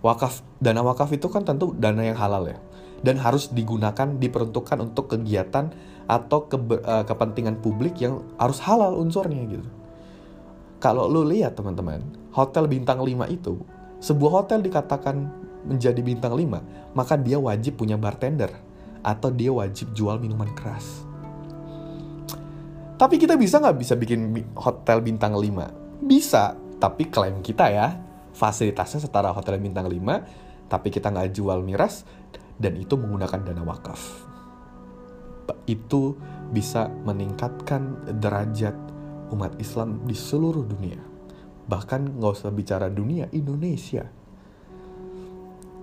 Wakaf, 0.00 0.42
dana 0.58 0.80
wakaf 0.82 1.12
itu 1.12 1.28
kan 1.28 1.44
tentu 1.44 1.76
dana 1.76 2.00
yang 2.00 2.16
halal 2.16 2.48
ya. 2.48 2.58
Dan 3.04 3.20
harus 3.20 3.50
digunakan, 3.52 4.16
diperuntukkan 4.16 4.78
untuk 4.80 5.12
kegiatan 5.12 5.74
atau 6.06 6.46
ke, 6.46 6.56
uh, 6.56 7.02
eh, 7.02 7.04
kepentingan 7.06 7.58
publik 7.58 7.98
yang 7.98 8.22
harus 8.38 8.62
halal 8.62 8.94
unsurnya 8.98 9.42
gitu. 9.46 9.68
Kalau 10.82 11.06
lu 11.06 11.22
lihat 11.26 11.54
teman-teman, 11.54 12.02
hotel 12.34 12.66
bintang 12.66 13.02
5 13.02 13.30
itu, 13.30 13.62
sebuah 14.02 14.42
hotel 14.42 14.66
dikatakan 14.66 15.30
menjadi 15.62 15.98
bintang 16.02 16.34
5, 16.34 16.58
maka 16.94 17.14
dia 17.14 17.38
wajib 17.38 17.78
punya 17.78 17.94
bartender 17.94 18.50
atau 19.02 19.28
dia 19.34 19.50
wajib 19.50 19.90
jual 19.92 20.16
minuman 20.22 20.48
keras. 20.54 21.02
Tapi 22.96 23.18
kita 23.18 23.34
bisa 23.34 23.58
nggak 23.58 23.76
bisa 23.82 23.98
bikin 23.98 24.30
hotel 24.54 25.02
bintang 25.02 25.34
5? 25.34 26.06
Bisa, 26.06 26.54
tapi 26.78 27.10
klaim 27.10 27.42
kita 27.42 27.66
ya, 27.66 27.98
fasilitasnya 28.30 29.02
setara 29.02 29.34
hotel 29.34 29.58
bintang 29.58 29.90
5, 29.90 30.70
tapi 30.70 30.88
kita 30.94 31.10
nggak 31.10 31.34
jual 31.34 31.66
miras, 31.66 32.06
dan 32.62 32.78
itu 32.78 32.94
menggunakan 32.94 33.42
dana 33.42 33.62
wakaf. 33.66 33.98
Itu 35.66 36.14
bisa 36.54 36.86
meningkatkan 37.02 38.14
derajat 38.22 38.78
umat 39.34 39.58
Islam 39.58 40.06
di 40.06 40.14
seluruh 40.14 40.62
dunia. 40.62 41.02
Bahkan 41.66 42.22
nggak 42.22 42.32
usah 42.38 42.54
bicara 42.54 42.86
dunia, 42.86 43.26
Indonesia. 43.34 44.06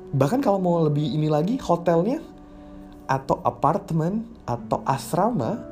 Bahkan 0.10 0.40
kalau 0.40 0.64
mau 0.64 0.80
lebih 0.88 1.04
ini 1.04 1.28
lagi, 1.28 1.60
hotelnya 1.60 2.24
atau 3.10 3.42
apartemen 3.42 4.22
atau 4.46 4.86
asrama 4.86 5.66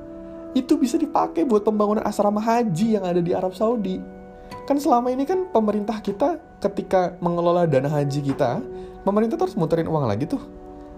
itu 0.58 0.74
bisa 0.74 0.98
dipakai 0.98 1.46
buat 1.46 1.62
pembangunan 1.62 2.02
asrama 2.02 2.42
haji 2.42 2.98
yang 2.98 3.06
ada 3.06 3.22
di 3.22 3.38
Arab 3.38 3.54
Saudi 3.54 4.02
kan 4.66 4.82
selama 4.82 5.14
ini 5.14 5.24
kan 5.24 5.48
pemerintah 5.54 6.02
kita 6.02 6.42
ketika 6.60 7.16
mengelola 7.24 7.64
dana 7.64 7.88
haji 7.88 8.20
kita, 8.20 8.60
pemerintah 9.08 9.40
terus 9.40 9.56
muterin 9.56 9.88
uang 9.88 10.08
lagi 10.08 10.28
tuh. 10.28 10.44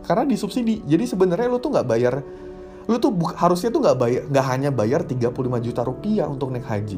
Karena 0.05 0.25
disubsidi. 0.25 0.81
Jadi 0.89 1.05
sebenarnya 1.05 1.45
lu 1.51 1.61
tuh 1.61 1.69
nggak 1.73 1.87
bayar 1.87 2.17
lu 2.89 2.97
tuh 2.97 3.13
harusnya 3.37 3.69
tuh 3.69 3.85
nggak 3.85 3.97
bayar 4.01 4.21
nggak 4.33 4.45
hanya 4.49 4.69
bayar 4.73 5.05
35 5.05 5.29
juta 5.61 5.85
rupiah 5.85 6.25
untuk 6.25 6.49
naik 6.49 6.65
haji 6.65 6.97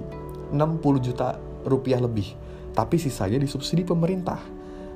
60 0.55 0.79
juta 1.03 1.35
rupiah 1.67 1.99
lebih 1.99 2.31
tapi 2.71 2.95
sisanya 2.95 3.35
disubsidi 3.35 3.83
pemerintah 3.83 4.39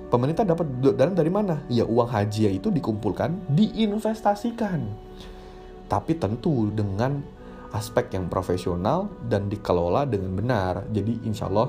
pemerintah 0.10 0.46
dapat 0.46 0.68
dana 0.94 1.14
dari 1.14 1.32
mana 1.34 1.66
ya 1.68 1.84
uang 1.84 2.10
haji 2.10 2.62
itu 2.62 2.70
dikumpulkan 2.70 3.54
diinvestasikan 3.54 4.86
tapi 5.86 6.18
tentu 6.18 6.70
dengan 6.74 7.22
aspek 7.76 8.16
yang 8.16 8.32
profesional 8.32 9.12
dan 9.28 9.52
dikelola 9.52 10.08
dengan 10.08 10.32
benar. 10.32 10.74
Jadi 10.96 11.28
insya 11.28 11.52
Allah 11.52 11.68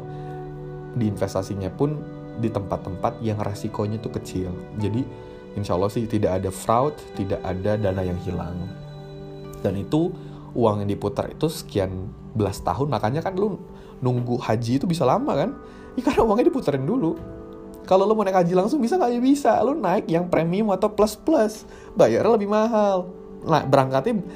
di 0.95 1.11
investasinya 1.11 1.69
pun 1.75 1.99
di 2.39 2.47
tempat-tempat 2.47 3.19
yang 3.27 3.43
resikonya 3.43 3.99
tuh 3.99 4.15
kecil. 4.15 4.55
Jadi 4.79 5.03
insya 5.59 5.75
Allah 5.75 5.91
sih 5.91 6.07
tidak 6.07 6.39
ada 6.43 6.51
fraud, 6.55 6.95
tidak 7.19 7.43
ada 7.43 7.75
dana 7.75 8.03
yang 8.07 8.17
hilang. 8.23 8.57
Dan 9.61 9.83
itu 9.83 10.15
uang 10.55 10.87
yang 10.87 10.89
diputar 10.89 11.27
itu 11.29 11.51
sekian 11.51 12.09
belas 12.37 12.63
tahun, 12.63 12.93
makanya 12.93 13.25
kan 13.25 13.35
lu 13.35 13.59
nunggu 14.01 14.39
haji 14.39 14.79
itu 14.79 14.87
bisa 14.87 15.03
lama 15.03 15.33
kan? 15.35 15.51
Ya 15.99 16.07
karena 16.07 16.23
uangnya 16.23 16.53
diputerin 16.53 16.87
dulu. 16.87 17.19
Kalau 17.87 18.03
lu 18.03 18.19
mau 18.19 18.27
naik 18.27 18.43
haji 18.43 18.53
langsung 18.59 18.83
bisa 18.83 18.99
nggak? 18.99 19.11
Ya 19.15 19.21
bisa. 19.23 19.51
Lu 19.63 19.79
naik 19.79 20.11
yang 20.11 20.27
premium 20.27 20.75
atau 20.75 20.91
plus 20.91 21.15
plus, 21.15 21.63
bayarnya 21.95 22.35
lebih 22.35 22.51
mahal. 22.51 23.07
Nah 23.47 23.63
berangkatnya 23.63 24.27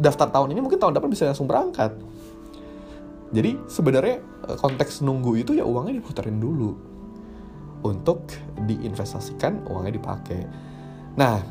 daftar 0.00 0.32
tahun 0.32 0.56
ini 0.56 0.64
mungkin 0.64 0.80
tahun 0.80 0.96
depan 0.96 1.12
bisa 1.12 1.28
langsung 1.28 1.44
berangkat. 1.44 1.92
Jadi 3.36 3.60
sebenarnya 3.68 4.24
eh, 4.48 4.56
konteks 4.56 5.04
nunggu 5.04 5.44
itu 5.44 5.52
ya 5.52 5.68
uangnya 5.68 6.00
diputerin 6.00 6.40
dulu. 6.40 6.72
Untuk 7.84 8.24
diinvestasikan 8.64 9.68
uangnya 9.68 9.92
dipakai. 10.00 10.40
Nah 11.20 11.44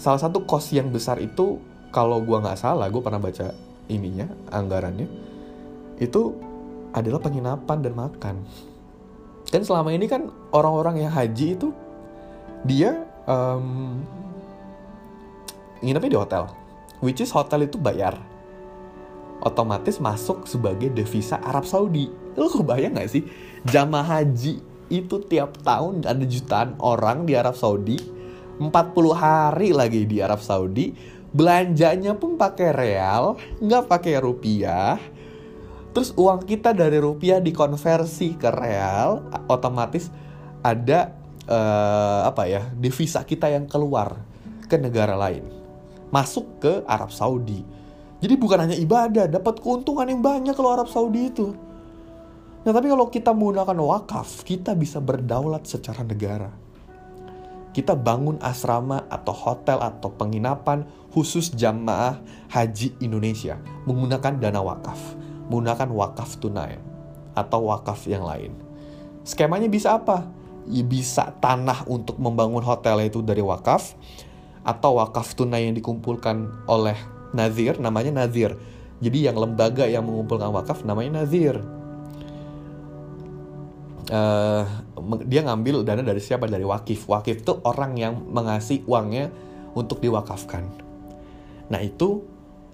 salah 0.00 0.18
satu 0.18 0.48
kos 0.48 0.72
yang 0.72 0.88
besar 0.88 1.20
itu 1.20 1.60
kalau 1.92 2.24
gua 2.24 2.40
nggak 2.40 2.58
salah 2.58 2.88
gue 2.88 2.98
pernah 3.04 3.20
baca 3.20 3.52
ininya 3.86 4.26
anggarannya 4.48 5.06
itu 6.00 6.34
adalah 6.96 7.20
penginapan 7.20 7.78
dan 7.84 7.94
makan 7.94 8.36
dan 9.52 9.68
selama 9.68 9.92
ini 9.92 10.08
kan 10.08 10.32
orang-orang 10.48 11.04
yang 11.04 11.12
haji 11.12 11.60
itu 11.60 11.76
dia 12.64 13.04
um, 13.28 14.00
nginepnya 15.84 16.16
di 16.16 16.18
hotel. 16.18 16.44
Which 17.04 17.20
is 17.20 17.28
hotel 17.34 17.68
itu 17.68 17.76
bayar. 17.76 18.16
Otomatis 19.44 20.00
masuk 20.00 20.48
sebagai 20.48 20.88
devisa 20.88 21.36
Arab 21.44 21.68
Saudi. 21.68 22.08
Lo 22.32 22.48
kebayang 22.48 22.96
gak 22.96 23.12
sih? 23.12 23.28
Jamaah 23.68 24.22
haji 24.22 24.62
itu 24.88 25.16
tiap 25.28 25.60
tahun 25.60 26.06
ada 26.06 26.24
jutaan 26.24 26.78
orang 26.80 27.28
di 27.28 27.36
Arab 27.36 27.58
Saudi. 27.58 28.00
40 28.56 28.72
hari 29.12 29.76
lagi 29.76 30.08
di 30.08 30.24
Arab 30.24 30.40
Saudi. 30.40 30.96
Belanjanya 31.32 32.16
pun 32.16 32.40
pakai 32.40 32.70
real 32.72 33.36
nggak 33.60 33.88
pakai 33.88 34.20
rupiah 34.20 35.00
terus 35.92 36.16
uang 36.16 36.48
kita 36.48 36.72
dari 36.72 36.98
rupiah 36.98 37.38
dikonversi 37.38 38.40
ke 38.40 38.48
real 38.48 39.24
otomatis 39.48 40.08
ada 40.64 41.12
uh, 41.46 42.26
apa 42.26 42.48
ya 42.48 42.62
devisa 42.72 43.22
kita 43.22 43.52
yang 43.52 43.68
keluar 43.68 44.16
ke 44.66 44.80
negara 44.80 45.14
lain 45.14 45.62
masuk 46.12 46.60
ke 46.60 46.72
Arab 46.84 47.08
Saudi. 47.10 47.64
Jadi 48.22 48.38
bukan 48.38 48.68
hanya 48.68 48.76
ibadah, 48.76 49.26
dapat 49.26 49.58
keuntungan 49.58 50.06
yang 50.06 50.22
banyak 50.22 50.54
kalau 50.54 50.76
Arab 50.76 50.86
Saudi 50.86 51.32
itu. 51.32 51.56
Nah 52.62 52.70
tapi 52.70 52.86
kalau 52.86 53.10
kita 53.10 53.34
menggunakan 53.34 53.74
wakaf, 53.74 54.46
kita 54.46 54.78
bisa 54.78 55.02
berdaulat 55.02 55.66
secara 55.66 56.06
negara. 56.06 56.52
Kita 57.72 57.96
bangun 57.96 58.38
asrama 58.44 59.08
atau 59.08 59.32
hotel 59.34 59.80
atau 59.80 60.12
penginapan 60.12 60.84
khusus 61.10 61.50
jamaah 61.56 62.20
haji 62.52 62.92
Indonesia 63.00 63.56
menggunakan 63.88 64.38
dana 64.38 64.60
wakaf, 64.60 65.00
menggunakan 65.52 65.92
wakaf 65.92 66.40
tunai 66.40 66.80
atau 67.36 67.68
wakaf 67.68 68.08
yang 68.08 68.24
lain. 68.24 68.56
Skemanya 69.28 69.68
bisa 69.68 70.00
apa? 70.00 70.24
Ya 70.64 70.80
bisa 70.80 71.36
tanah 71.44 71.84
untuk 71.84 72.16
membangun 72.16 72.64
hotel 72.64 73.04
itu 73.04 73.20
dari 73.20 73.44
wakaf, 73.44 73.92
atau 74.64 74.96
wakaf 74.96 75.36
tunai 75.36 75.68
yang 75.68 75.76
dikumpulkan 75.76 76.64
oleh 76.64 76.96
nazir 77.36 77.76
namanya 77.76 78.24
nazir. 78.24 78.56
Jadi 79.02 79.28
yang 79.28 79.36
lembaga 79.36 79.84
yang 79.84 80.08
mengumpulkan 80.08 80.48
wakaf 80.48 80.86
namanya 80.88 81.22
nazir. 81.22 81.60
Uh, 84.12 84.64
dia 85.26 85.42
ngambil 85.42 85.82
dana 85.82 86.00
dari 86.00 86.22
siapa? 86.22 86.46
Dari 86.46 86.62
wakif. 86.62 87.10
Wakif 87.10 87.42
itu 87.42 87.52
orang 87.66 87.98
yang 87.98 88.14
mengasih 88.30 88.86
uangnya 88.86 89.28
untuk 89.74 89.98
diwakafkan. 89.98 90.62
Nah 91.66 91.80
itu 91.82 92.31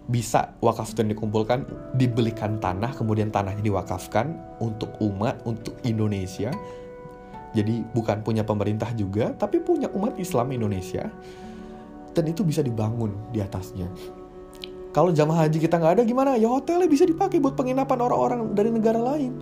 bisa 0.08 0.56
wakaf 0.64 0.96
itu 0.96 1.04
dikumpulkan, 1.04 1.68
dibelikan 1.94 2.56
tanah, 2.56 2.96
kemudian 2.96 3.28
tanahnya 3.28 3.60
diwakafkan 3.60 4.32
untuk 4.58 4.96
umat, 5.04 5.44
untuk 5.44 5.76
Indonesia. 5.84 6.48
Jadi 7.52 7.84
bukan 7.92 8.24
punya 8.24 8.44
pemerintah 8.44 8.88
juga, 8.96 9.36
tapi 9.36 9.60
punya 9.60 9.92
umat 9.92 10.16
Islam 10.16 10.52
Indonesia 10.52 11.12
dan 12.18 12.24
itu 12.26 12.42
bisa 12.42 12.64
dibangun 12.64 13.14
di 13.30 13.38
atasnya. 13.38 13.86
Kalau 14.90 15.14
jamaah 15.14 15.46
haji 15.46 15.62
kita 15.62 15.78
nggak 15.78 16.00
ada 16.00 16.02
gimana? 16.02 16.34
Ya 16.34 16.50
hotelnya 16.50 16.90
bisa 16.90 17.06
dipakai 17.06 17.38
buat 17.38 17.54
penginapan 17.54 18.02
orang-orang 18.02 18.40
dari 18.56 18.74
negara 18.74 18.98
lain. 18.98 19.38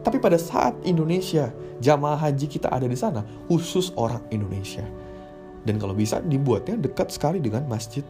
Tapi 0.00 0.22
pada 0.22 0.38
saat 0.38 0.72
Indonesia, 0.86 1.50
jamaah 1.82 2.16
haji 2.16 2.46
kita 2.46 2.70
ada 2.70 2.88
di 2.88 2.94
sana, 2.94 3.26
khusus 3.50 3.92
orang 3.98 4.22
Indonesia. 4.32 4.86
Dan 5.66 5.82
kalau 5.82 5.92
bisa 5.92 6.22
dibuatnya 6.22 6.78
dekat 6.78 7.10
sekali 7.10 7.42
dengan 7.42 7.66
masjid 7.66 8.06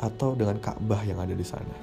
atau 0.00 0.32
dengan 0.32 0.56
Ka'bah 0.56 1.04
yang 1.04 1.20
ada 1.20 1.36
di 1.36 1.44
sana. 1.44 1.76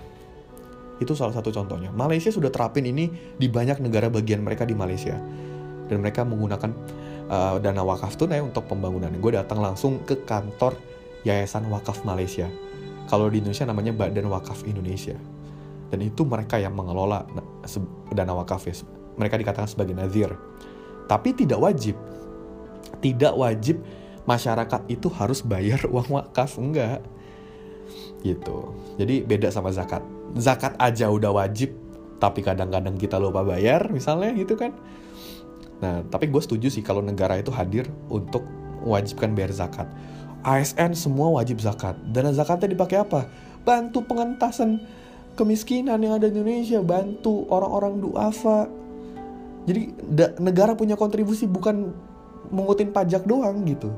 Itu 0.98 1.14
salah 1.14 1.38
satu 1.38 1.54
contohnya. 1.54 1.94
Malaysia 1.94 2.34
sudah 2.34 2.50
terapin 2.50 2.90
ini 2.90 3.10
di 3.38 3.46
banyak 3.46 3.78
negara 3.80 4.10
bagian 4.10 4.42
mereka 4.42 4.66
di 4.66 4.74
Malaysia. 4.74 5.14
Dan 5.88 6.02
mereka 6.02 6.26
menggunakan 6.26 6.74
uh, 7.30 7.56
dana 7.62 7.86
wakaf 7.86 8.18
tunai 8.18 8.42
untuk 8.42 8.66
pembangunan. 8.66 9.14
Gue 9.22 9.38
datang 9.38 9.62
langsung 9.62 10.02
ke 10.04 10.26
kantor 10.26 10.76
Yayasan 11.24 11.70
Wakaf 11.70 12.02
Malaysia. 12.08 12.48
Kalau 13.08 13.32
di 13.32 13.40
Indonesia 13.40 13.68
namanya 13.68 13.94
Badan 13.96 14.28
Wakaf 14.28 14.64
Indonesia. 14.68 15.16
Dan 15.88 16.04
itu 16.04 16.28
mereka 16.28 16.60
yang 16.60 16.76
mengelola 16.76 17.24
dana 18.12 18.34
wakaf 18.36 18.68
ya. 18.68 18.76
Mereka 19.16 19.40
dikatakan 19.40 19.72
sebagai 19.72 19.96
nazir. 19.96 20.36
Tapi 21.08 21.32
tidak 21.32 21.64
wajib. 21.64 21.96
Tidak 23.00 23.34
wajib 23.40 23.80
masyarakat 24.28 24.84
itu 24.92 25.08
harus 25.16 25.40
bayar 25.40 25.80
uang 25.94 26.12
wakaf. 26.12 26.60
Enggak. 26.60 27.00
Gitu. 28.28 28.58
Jadi 29.00 29.24
beda 29.24 29.48
sama 29.48 29.72
zakat. 29.72 30.04
Zakat 30.36 30.76
aja 30.76 31.08
udah 31.08 31.32
wajib 31.32 31.72
tapi 32.18 32.42
kadang-kadang 32.42 32.98
kita 32.98 33.22
lupa 33.22 33.46
bayar 33.46 33.88
misalnya 33.94 34.34
gitu 34.36 34.58
kan. 34.58 34.74
Nah 35.80 36.02
tapi 36.10 36.28
gue 36.28 36.42
setuju 36.42 36.68
sih 36.68 36.84
kalau 36.84 37.00
negara 37.00 37.38
itu 37.38 37.54
hadir 37.54 37.88
untuk 38.12 38.44
mewajibkan 38.84 39.32
bayar 39.38 39.54
zakat. 39.54 39.88
ASN 40.44 40.98
semua 40.98 41.32
wajib 41.40 41.62
zakat. 41.64 41.96
Dana 42.10 42.34
zakatnya 42.34 42.74
dipakai 42.74 43.04
apa? 43.04 43.30
Bantu 43.64 44.04
pengentasan 44.06 44.82
kemiskinan 45.38 46.02
yang 46.02 46.18
ada 46.18 46.28
di 46.28 46.40
Indonesia. 46.40 46.80
Bantu 46.82 47.46
orang-orang 47.48 48.00
duafa. 48.02 48.68
Jadi 49.68 49.92
negara 50.40 50.74
punya 50.74 50.96
kontribusi 50.96 51.46
bukan 51.46 51.92
mengutin 52.50 52.96
pajak 52.96 53.28
doang 53.28 53.62
gitu. 53.68 53.92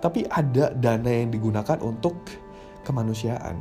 Tapi 0.00 0.24
ada 0.32 0.72
dana 0.72 1.10
yang 1.12 1.28
digunakan 1.28 1.76
untuk 1.84 2.16
kemanusiaan. 2.90 3.56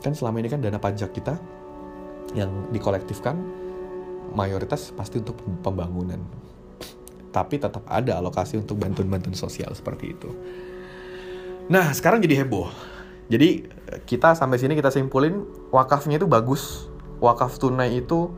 Kan 0.00 0.16
selama 0.16 0.40
ini 0.40 0.48
kan 0.48 0.64
dana 0.64 0.80
pajak 0.80 1.12
kita 1.14 1.36
yang 2.32 2.72
dikolektifkan 2.72 3.36
mayoritas 4.32 4.90
pasti 4.96 5.20
untuk 5.20 5.38
pembangunan. 5.60 6.18
Tapi 7.32 7.60
tetap 7.60 7.84
ada 7.88 8.18
alokasi 8.20 8.60
untuk 8.60 8.80
bantuan-bantuan 8.80 9.36
sosial 9.36 9.72
seperti 9.76 10.16
itu. 10.16 10.28
Nah 11.68 11.92
sekarang 11.92 12.20
jadi 12.24 12.44
heboh. 12.44 12.68
Jadi 13.30 13.64
kita 14.04 14.36
sampai 14.36 14.60
sini 14.60 14.76
kita 14.76 14.92
simpulin 14.92 15.44
wakafnya 15.72 16.20
itu 16.20 16.28
bagus. 16.28 16.88
Wakaf 17.22 17.56
tunai 17.56 18.02
itu 18.02 18.34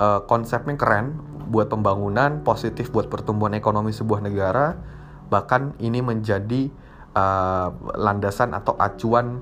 uh, 0.00 0.24
konsepnya 0.24 0.74
keren 0.80 1.20
buat 1.44 1.68
pembangunan 1.68 2.40
positif 2.40 2.88
buat 2.88 3.12
pertumbuhan 3.12 3.52
ekonomi 3.54 3.92
sebuah 3.92 4.24
negara. 4.24 4.80
Bahkan 5.28 5.78
ini 5.78 6.00
menjadi 6.00 6.72
uh, 7.14 7.68
landasan 7.96 8.52
atau 8.52 8.74
acuan 8.76 9.40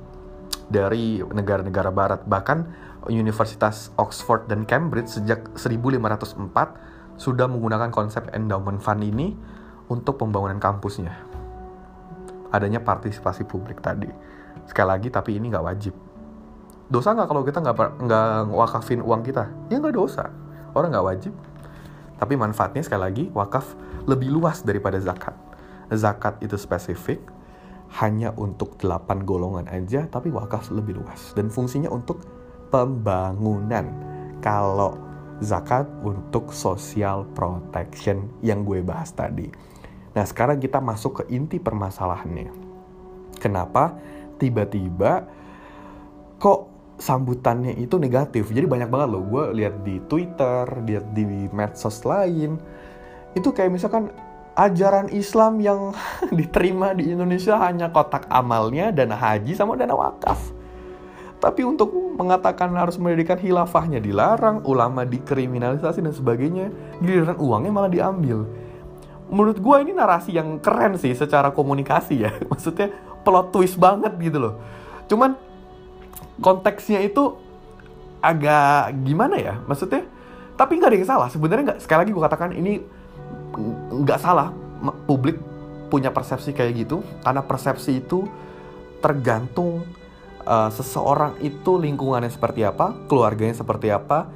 dari 0.73 1.21
negara-negara 1.21 1.91
barat. 1.93 2.21
Bahkan 2.25 2.59
Universitas 3.11 3.91
Oxford 3.99 4.47
dan 4.47 4.63
Cambridge 4.63 5.11
sejak 5.11 5.51
1504 5.59 7.19
sudah 7.19 7.47
menggunakan 7.51 7.91
konsep 7.91 8.31
endowment 8.33 8.81
fund 8.81 9.03
ini 9.03 9.35
untuk 9.91 10.17
pembangunan 10.17 10.57
kampusnya. 10.57 11.13
Adanya 12.53 12.81
partisipasi 12.81 13.45
publik 13.49 13.81
tadi. 13.85 14.09
Sekali 14.69 14.89
lagi, 14.89 15.09
tapi 15.11 15.37
ini 15.37 15.51
nggak 15.51 15.67
wajib. 15.67 15.95
Dosa 16.93 17.17
nggak 17.17 17.29
kalau 17.29 17.43
kita 17.43 17.59
nggak 17.65 17.77
nggak 18.05 18.29
wakafin 18.53 19.01
uang 19.01 19.25
kita? 19.25 19.49
Ya 19.73 19.81
nggak 19.81 19.97
dosa. 19.97 20.29
Orang 20.77 20.93
nggak 20.93 21.07
wajib. 21.09 21.33
Tapi 22.21 22.39
manfaatnya 22.39 22.85
sekali 22.87 23.03
lagi, 23.03 23.25
wakaf 23.35 23.75
lebih 24.07 24.31
luas 24.31 24.63
daripada 24.63 25.01
zakat. 25.03 25.35
Zakat 25.91 26.39
itu 26.39 26.55
spesifik, 26.55 27.19
hanya 28.01 28.33
untuk 28.41 28.81
8 28.81 29.29
golongan 29.29 29.69
aja 29.69 30.09
tapi 30.09 30.33
wakaf 30.33 30.73
lebih 30.73 30.97
luas. 30.97 31.37
Dan 31.37 31.53
fungsinya 31.53 31.93
untuk 31.93 32.25
pembangunan. 32.73 33.85
Kalau 34.41 34.97
zakat 35.43 35.85
untuk 36.01 36.55
social 36.55 37.29
protection 37.37 38.31
yang 38.41 38.65
gue 38.65 38.81
bahas 38.81 39.13
tadi. 39.13 39.51
Nah 40.17 40.25
sekarang 40.25 40.63
kita 40.63 40.79
masuk 40.81 41.23
ke 41.23 41.35
inti 41.35 41.61
permasalahannya. 41.61 42.51
Kenapa? 43.37 43.97
Tiba-tiba 44.39 45.27
kok 46.39 46.61
sambutannya 46.99 47.75
itu 47.79 47.99
negatif? 47.99 48.51
Jadi 48.51 48.67
banyak 48.67 48.89
banget 48.89 49.09
loh. 49.13 49.23
Gue 49.27 49.45
lihat 49.53 49.83
di 49.83 49.99
twitter 50.07 50.65
lihat 50.87 51.13
di 51.13 51.25
medsos 51.51 52.07
lain. 52.07 52.57
Itu 53.35 53.51
kayak 53.51 53.73
misalkan 53.73 54.15
ajaran 54.53 55.09
Islam 55.13 55.61
yang 55.61 55.97
diterima 56.39 56.93
di 56.93 57.13
Indonesia 57.13 57.57
hanya 57.61 57.89
kotak 57.89 58.29
amalnya, 58.29 58.93
dana 58.93 59.17
haji 59.17 59.57
sama 59.57 59.77
dana 59.77 59.97
wakaf. 59.97 60.63
Tapi 61.43 61.67
untuk 61.67 61.91
mengatakan 62.15 62.71
harus 62.79 62.95
mendirikan 63.03 63.35
hilafahnya 63.35 63.99
dilarang, 63.99 64.63
ulama 64.63 65.03
dikriminalisasi 65.03 65.99
dan 65.99 66.15
sebagainya, 66.15 66.71
giliran 67.03 67.35
uangnya 67.35 67.73
malah 67.75 67.91
diambil. 67.91 68.47
Menurut 69.27 69.59
gue 69.59 69.77
ini 69.83 69.91
narasi 69.91 70.39
yang 70.39 70.63
keren 70.63 70.95
sih 70.95 71.11
secara 71.19 71.51
komunikasi 71.51 72.15
ya. 72.23 72.31
Maksudnya 72.53 72.95
plot 73.27 73.51
twist 73.51 73.75
banget 73.75 74.15
gitu 74.23 74.39
loh. 74.39 74.55
Cuman 75.11 75.35
konteksnya 76.39 77.03
itu 77.03 77.35
agak 78.23 78.95
gimana 79.03 79.35
ya? 79.35 79.59
Maksudnya, 79.67 80.07
tapi 80.55 80.79
nggak 80.79 80.95
ada 80.95 80.97
yang 81.01 81.09
salah. 81.11 81.29
Sebenarnya 81.33 81.75
nggak. 81.75 81.81
Sekali 81.83 82.07
lagi 82.07 82.13
gue 82.15 82.23
katakan 82.23 82.51
ini 82.55 82.73
nggak 83.93 84.21
salah 84.21 84.51
publik 85.07 85.39
punya 85.93 86.09
persepsi 86.09 86.57
kayak 86.57 86.89
gitu 86.89 87.05
karena 87.21 87.45
persepsi 87.45 88.01
itu 88.01 88.25
tergantung 89.05 89.85
uh, 90.47 90.71
seseorang 90.73 91.37
itu 91.43 91.77
lingkungannya 91.77 92.31
seperti 92.31 92.65
apa, 92.65 92.95
keluarganya 93.11 93.59
seperti 93.59 93.91
apa, 93.91 94.31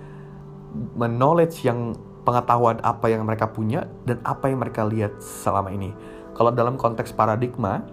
knowledge 0.99 1.63
yang 1.65 1.95
pengetahuan 2.27 2.83
apa 2.83 3.07
yang 3.07 3.23
mereka 3.23 3.47
punya 3.49 3.87
dan 4.03 4.19
apa 4.27 4.51
yang 4.51 4.59
mereka 4.59 4.83
lihat 4.83 5.15
selama 5.23 5.71
ini. 5.71 5.95
Kalau 6.35 6.53
dalam 6.53 6.77
konteks 6.77 7.15
paradigma, 7.15 7.87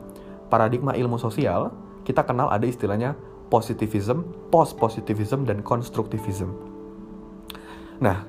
paradigma 0.50 0.98
ilmu 0.98 1.16
sosial, 1.22 1.72
kita 2.04 2.26
kenal 2.26 2.52
ada 2.52 2.66
istilahnya 2.68 3.16
positivism, 3.48 4.26
post 4.50 4.76
positivism 4.76 5.46
dan 5.46 5.62
konstruktivism. 5.62 6.50
Nah, 8.02 8.26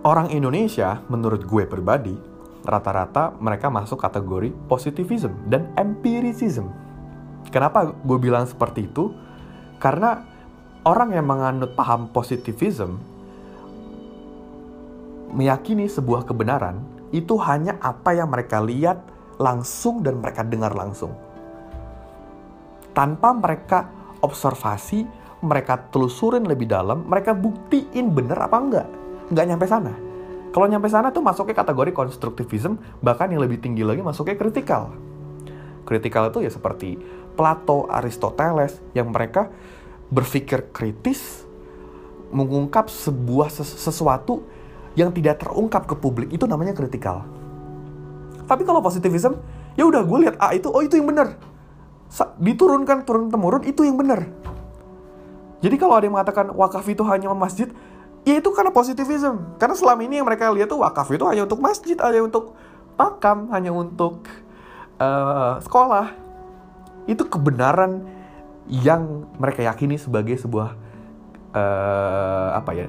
orang 0.00 0.32
Indonesia 0.32 1.04
menurut 1.12 1.44
gue 1.44 1.64
pribadi 1.68 2.16
rata-rata 2.64 3.36
mereka 3.40 3.72
masuk 3.72 4.00
kategori 4.00 4.52
positivism 4.68 5.32
dan 5.48 5.68
empiricism. 5.76 6.68
Kenapa 7.48 7.92
gue 7.92 8.18
bilang 8.20 8.44
seperti 8.44 8.88
itu? 8.88 9.12
Karena 9.80 10.20
orang 10.84 11.16
yang 11.16 11.24
menganut 11.24 11.72
paham 11.72 12.12
positivism 12.12 13.00
meyakini 15.32 15.88
sebuah 15.88 16.28
kebenaran 16.28 16.84
itu 17.10 17.36
hanya 17.40 17.80
apa 17.80 18.12
yang 18.12 18.28
mereka 18.28 18.60
lihat 18.60 19.00
langsung 19.40 20.04
dan 20.04 20.20
mereka 20.20 20.44
dengar 20.44 20.76
langsung. 20.76 21.16
Tanpa 22.92 23.32
mereka 23.32 23.88
observasi, 24.20 25.08
mereka 25.40 25.80
telusurin 25.88 26.44
lebih 26.44 26.68
dalam, 26.68 27.08
mereka 27.08 27.32
buktiin 27.32 28.12
bener 28.12 28.36
apa 28.36 28.58
enggak 28.60 28.99
nggak 29.30 29.46
nyampe 29.46 29.66
sana. 29.70 29.94
Kalau 30.50 30.66
nyampe 30.66 30.90
sana 30.90 31.14
tuh 31.14 31.22
masuknya 31.22 31.54
kategori 31.54 31.94
konstruktivism, 31.94 32.74
bahkan 32.98 33.30
yang 33.30 33.38
lebih 33.38 33.62
tinggi 33.62 33.86
lagi 33.86 34.02
masuknya 34.02 34.34
kritikal. 34.34 34.90
Kritikal 35.86 36.34
itu 36.34 36.42
ya 36.42 36.50
seperti 36.50 36.98
Plato, 37.38 37.86
Aristoteles, 37.86 38.82
yang 38.90 39.14
mereka 39.14 39.48
berpikir 40.10 40.74
kritis, 40.74 41.46
mengungkap 42.34 42.90
sebuah 42.90 43.48
ses 43.50 43.70
sesuatu 43.78 44.42
yang 44.98 45.14
tidak 45.14 45.46
terungkap 45.46 45.86
ke 45.86 45.94
publik, 45.94 46.34
itu 46.34 46.50
namanya 46.50 46.74
kritikal. 46.74 47.22
Tapi 48.50 48.66
kalau 48.66 48.82
positivism, 48.82 49.38
ya 49.78 49.86
udah 49.86 50.02
gue 50.02 50.18
lihat 50.26 50.36
A 50.42 50.50
itu, 50.58 50.66
oh 50.66 50.82
itu 50.82 50.98
yang 50.98 51.06
benar. 51.14 51.38
Diturunkan 52.42 53.06
turun 53.06 53.30
temurun 53.30 53.62
itu 53.62 53.86
yang 53.86 53.94
benar. 53.94 54.26
Jadi 55.62 55.76
kalau 55.78 55.94
ada 55.94 56.10
yang 56.10 56.18
mengatakan 56.18 56.50
wakaf 56.50 56.82
itu 56.90 57.06
hanya 57.06 57.30
masjid, 57.30 57.70
ya 58.24 58.34
itu 58.38 58.50
karena 58.52 58.72
positivism. 58.72 59.56
Karena 59.56 59.74
selama 59.76 60.00
ini 60.04 60.20
yang 60.20 60.26
mereka 60.28 60.52
lihat 60.52 60.68
tuh 60.68 60.80
wakaf 60.82 61.08
itu 61.12 61.24
hanya 61.28 61.44
untuk 61.44 61.60
masjid 61.60 61.96
hanya 62.00 62.20
untuk 62.24 62.56
makam 63.00 63.48
hanya 63.52 63.72
untuk 63.72 64.28
uh, 65.00 65.56
sekolah. 65.64 66.12
Itu 67.08 67.26
kebenaran 67.26 68.04
yang 68.70 69.26
mereka 69.40 69.64
yakini 69.66 69.98
sebagai 69.98 70.36
sebuah 70.38 70.76
uh, 71.56 72.48
apa 72.54 72.70
ya 72.76 72.88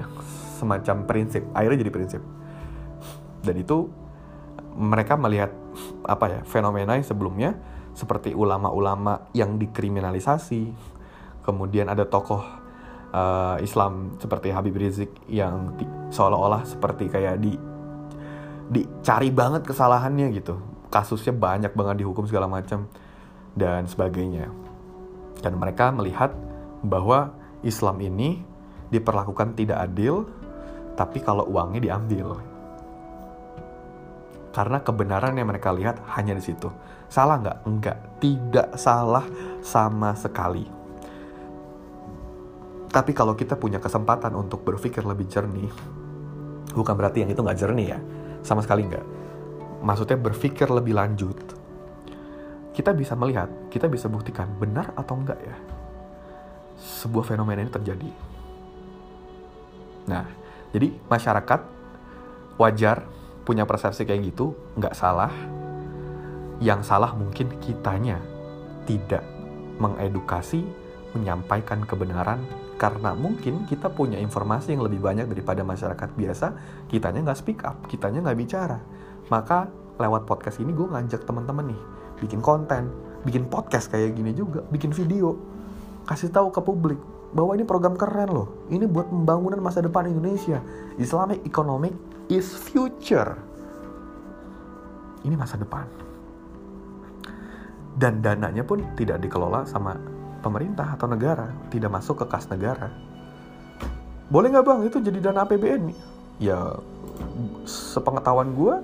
semacam 0.60 1.08
prinsip. 1.08 1.42
Akhirnya 1.56 1.82
jadi 1.82 1.92
prinsip. 1.92 2.22
Dan 3.42 3.58
itu 3.58 3.90
mereka 4.78 5.18
melihat 5.18 5.50
apa 6.06 6.26
ya 6.28 6.40
fenomena 6.46 6.96
yang 6.96 7.04
sebelumnya 7.04 7.58
seperti 7.92 8.32
ulama-ulama 8.32 9.26
yang 9.34 9.58
dikriminalisasi. 9.58 10.72
Kemudian 11.42 11.90
ada 11.90 12.06
tokoh 12.06 12.61
uh, 13.12 13.56
Islam 13.60 14.16
seperti 14.18 14.50
Habib 14.50 14.74
Rizik 14.74 15.12
yang 15.28 15.76
seolah-olah 16.10 16.64
seperti 16.66 17.12
kayak 17.12 17.38
di 17.38 17.54
dicari 18.72 19.28
banget 19.28 19.68
kesalahannya 19.68 20.32
gitu 20.32 20.56
kasusnya 20.92 21.32
banyak 21.32 21.72
banget 21.72 22.04
dihukum 22.04 22.28
segala 22.28 22.48
macam 22.48 22.88
dan 23.56 23.88
sebagainya 23.88 24.48
Dan 25.40 25.58
mereka 25.58 25.90
melihat 25.90 26.30
bahwa 26.84 27.34
Islam 27.66 27.98
ini 27.98 28.38
diperlakukan 28.92 29.58
tidak 29.58 29.90
adil, 29.90 30.28
tapi 30.94 31.18
kalau 31.18 31.48
uangnya 31.50 31.80
diambil. 31.82 32.38
Karena 34.52 34.78
kebenaran 34.84 35.34
yang 35.34 35.48
mereka 35.48 35.72
lihat 35.72 35.98
hanya 36.14 36.36
di 36.36 36.44
situ. 36.44 36.68
Salah 37.08 37.40
nggak? 37.40 37.58
Enggak. 37.64 37.98
Tidak 38.20 38.68
salah 38.78 39.24
sama 39.64 40.12
sekali. 40.14 40.81
Tapi 42.92 43.16
kalau 43.16 43.32
kita 43.32 43.56
punya 43.56 43.80
kesempatan 43.80 44.36
untuk 44.36 44.68
berpikir 44.68 45.00
lebih 45.08 45.24
jernih, 45.24 45.72
bukan 46.76 46.92
berarti 46.92 47.24
yang 47.24 47.32
itu 47.32 47.40
nggak 47.40 47.56
jernih 47.56 47.96
ya, 47.96 47.98
sama 48.44 48.60
sekali 48.60 48.84
nggak. 48.84 49.06
Maksudnya 49.80 50.20
berpikir 50.20 50.68
lebih 50.68 50.92
lanjut, 50.92 51.40
kita 52.76 52.92
bisa 52.92 53.16
melihat, 53.16 53.48
kita 53.72 53.88
bisa 53.88 54.12
buktikan 54.12 54.52
benar 54.60 54.92
atau 54.92 55.16
enggak 55.16 55.40
ya 55.40 55.56
sebuah 56.82 57.24
fenomena 57.24 57.64
ini 57.64 57.72
terjadi. 57.72 58.10
Nah, 60.12 60.26
jadi 60.74 60.92
masyarakat 61.06 61.60
wajar 62.58 63.06
punya 63.46 63.64
persepsi 63.64 64.04
kayak 64.04 64.34
gitu, 64.34 64.52
nggak 64.76 64.92
salah. 64.92 65.32
Yang 66.62 66.86
salah 66.86 67.10
mungkin 67.16 67.58
kitanya 67.58 68.22
tidak 68.86 69.24
mengedukasi, 69.82 70.62
menyampaikan 71.14 71.82
kebenaran 71.82 72.38
karena 72.82 73.14
mungkin 73.14 73.62
kita 73.70 73.94
punya 73.94 74.18
informasi 74.18 74.74
yang 74.74 74.82
lebih 74.82 74.98
banyak 74.98 75.30
daripada 75.30 75.62
masyarakat 75.62 76.18
biasa, 76.18 76.46
kitanya 76.90 77.22
nggak 77.22 77.38
speak 77.38 77.62
up, 77.62 77.78
kitanya 77.86 78.26
nggak 78.26 78.34
bicara. 78.42 78.82
Maka 79.30 79.70
lewat 80.02 80.26
podcast 80.26 80.58
ini 80.58 80.74
gue 80.74 80.90
ngajak 80.90 81.22
teman-teman 81.22 81.70
nih, 81.70 81.80
bikin 82.18 82.42
konten, 82.42 82.90
bikin 83.22 83.46
podcast 83.46 83.86
kayak 83.86 84.18
gini 84.18 84.34
juga, 84.34 84.66
bikin 84.66 84.90
video, 84.90 85.38
kasih 86.10 86.34
tahu 86.34 86.50
ke 86.50 86.58
publik 86.58 86.98
bahwa 87.30 87.54
ini 87.54 87.62
program 87.62 87.94
keren 87.94 88.34
loh. 88.34 88.66
Ini 88.66 88.90
buat 88.90 89.06
pembangunan 89.06 89.62
masa 89.62 89.78
depan 89.78 90.10
Indonesia. 90.10 90.58
Islamic 90.98 91.38
economic 91.46 91.94
is 92.26 92.50
future. 92.50 93.38
Ini 95.22 95.38
masa 95.38 95.54
depan. 95.54 95.86
Dan 97.94 98.26
dananya 98.26 98.66
pun 98.66 98.82
tidak 98.98 99.22
dikelola 99.22 99.70
sama 99.70 99.94
pemerintah 100.42 100.98
atau 100.98 101.06
negara, 101.06 101.54
tidak 101.70 101.94
masuk 101.94 102.20
ke 102.20 102.26
kas 102.26 102.50
negara. 102.50 102.90
Boleh 104.28 104.50
nggak 104.50 104.64
bang 104.66 104.80
itu 104.90 104.98
jadi 104.98 105.18
dana 105.30 105.46
APBN? 105.46 105.94
Ya, 106.42 106.74
sepengetahuan 107.64 108.52
gue 108.58 108.74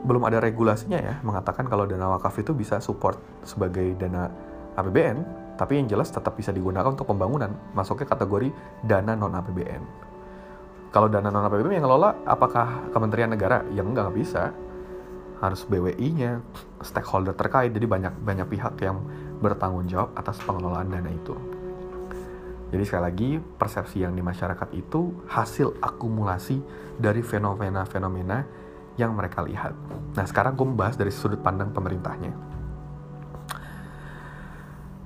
belum 0.00 0.24
ada 0.24 0.40
regulasinya 0.40 0.96
ya 0.96 1.20
mengatakan 1.20 1.68
kalau 1.68 1.84
dana 1.84 2.16
wakaf 2.16 2.40
itu 2.40 2.56
bisa 2.56 2.80
support 2.80 3.20
sebagai 3.44 3.96
dana 4.00 4.32
APBN, 4.76 5.24
tapi 5.60 5.76
yang 5.76 5.92
jelas 5.92 6.08
tetap 6.08 6.36
bisa 6.40 6.52
digunakan 6.52 6.88
untuk 6.88 7.08
pembangunan, 7.08 7.52
masuknya 7.76 8.08
kategori 8.08 8.48
dana 8.84 9.12
non 9.12 9.36
APBN. 9.36 9.82
Kalau 10.90 11.06
dana 11.06 11.28
non 11.28 11.46
APBN 11.46 11.78
yang 11.80 11.86
ngelola 11.86 12.26
apakah 12.26 12.90
Kementerian 12.90 13.30
Negara? 13.30 13.62
Yang 13.70 13.86
nggak 13.94 14.10
bisa. 14.16 14.50
Harus 15.40 15.64
BWI-nya, 15.64 16.44
stakeholder 16.84 17.32
terkait, 17.32 17.72
jadi 17.72 17.88
banyak 17.88 18.12
banyak 18.20 18.44
pihak 18.44 18.76
yang 18.84 19.00
bertanggung 19.40 19.88
jawab 19.88 20.12
atas 20.14 20.36
pengelolaan 20.44 20.92
dana 20.92 21.10
itu. 21.10 21.34
Jadi 22.70 22.82
sekali 22.86 23.02
lagi, 23.02 23.30
persepsi 23.58 24.06
yang 24.06 24.14
di 24.14 24.22
masyarakat 24.22 24.68
itu 24.78 25.26
hasil 25.26 25.82
akumulasi 25.82 26.62
dari 27.02 27.18
fenomena-fenomena 27.18 28.46
yang 28.94 29.16
mereka 29.16 29.42
lihat. 29.42 29.74
Nah 30.14 30.22
sekarang 30.22 30.54
gue 30.54 30.66
membahas 30.68 30.94
dari 30.94 31.10
sudut 31.10 31.42
pandang 31.42 31.74
pemerintahnya. 31.74 32.30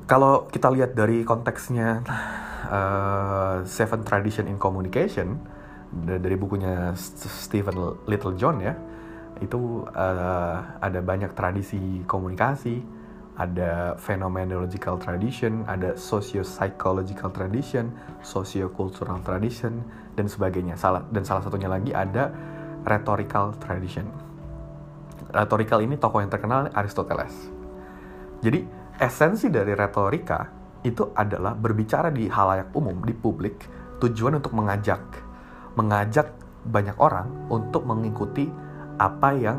Kalau 0.04 0.44
kita 0.52 0.68
lihat 0.68 0.92
dari 0.92 1.24
konteksnya 1.24 2.04
uh, 2.68 3.64
Seven 3.64 4.04
Tradition 4.04 4.44
in 4.52 4.60
Communication 4.60 5.40
dari 5.88 6.36
bukunya 6.36 6.92
Stephen 6.98 8.04
Littlejohn 8.04 8.60
ya, 8.60 8.76
itu 9.40 9.88
uh, 9.88 10.56
ada 10.84 11.00
banyak 11.00 11.32
tradisi 11.32 12.04
komunikasi 12.04 12.93
ada 13.34 13.98
phenomenological 13.98 14.94
tradition, 15.02 15.66
ada 15.66 15.98
socio-psychological 15.98 17.34
tradition, 17.34 17.90
socio-cultural 18.22 19.18
tradition, 19.26 19.82
dan 20.14 20.30
sebagainya. 20.30 20.78
Salah 20.78 21.02
dan 21.10 21.26
salah 21.26 21.42
satunya 21.42 21.66
lagi 21.66 21.90
ada 21.90 22.30
rhetorical 22.86 23.58
tradition. 23.58 24.06
Rhetorical 25.34 25.82
ini 25.82 25.98
tokoh 25.98 26.22
yang 26.22 26.30
terkenal 26.30 26.70
Aristoteles. 26.70 27.34
Jadi 28.38 28.62
esensi 29.02 29.50
dari 29.50 29.74
retorika 29.74 30.46
itu 30.86 31.10
adalah 31.10 31.58
berbicara 31.58 32.14
di 32.14 32.30
halayak 32.30 32.70
umum, 32.76 33.02
di 33.02 33.16
publik, 33.16 33.66
tujuan 33.98 34.38
untuk 34.38 34.54
mengajak, 34.54 35.02
mengajak 35.74 36.30
banyak 36.62 36.94
orang 37.02 37.50
untuk 37.50 37.82
mengikuti 37.82 38.46
apa 38.94 39.34
yang 39.34 39.58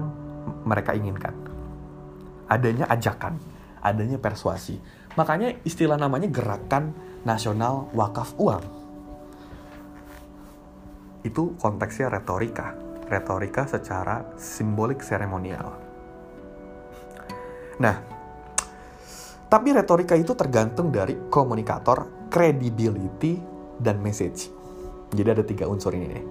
mereka 0.64 0.96
inginkan. 0.96 1.34
Adanya 2.46 2.88
ajakan 2.88 3.36
adanya 3.86 4.18
persuasi. 4.18 4.82
Makanya 5.14 5.62
istilah 5.62 6.02
namanya 6.02 6.26
gerakan 6.34 6.98
nasional 7.22 7.94
wakaf 7.94 8.34
uang. 8.42 8.66
Itu 11.22 11.54
konteksnya 11.62 12.10
retorika. 12.10 12.74
Retorika 13.06 13.70
secara 13.70 14.34
simbolik 14.34 15.06
seremonial. 15.06 15.78
Nah, 17.78 17.96
tapi 19.46 19.70
retorika 19.72 20.18
itu 20.18 20.34
tergantung 20.34 20.90
dari 20.90 21.30
komunikator, 21.30 22.30
credibility, 22.34 23.38
dan 23.78 24.02
message. 24.02 24.50
Jadi 25.14 25.30
ada 25.30 25.46
tiga 25.46 25.70
unsur 25.70 25.94
ini 25.94 26.08
nih. 26.10 26.26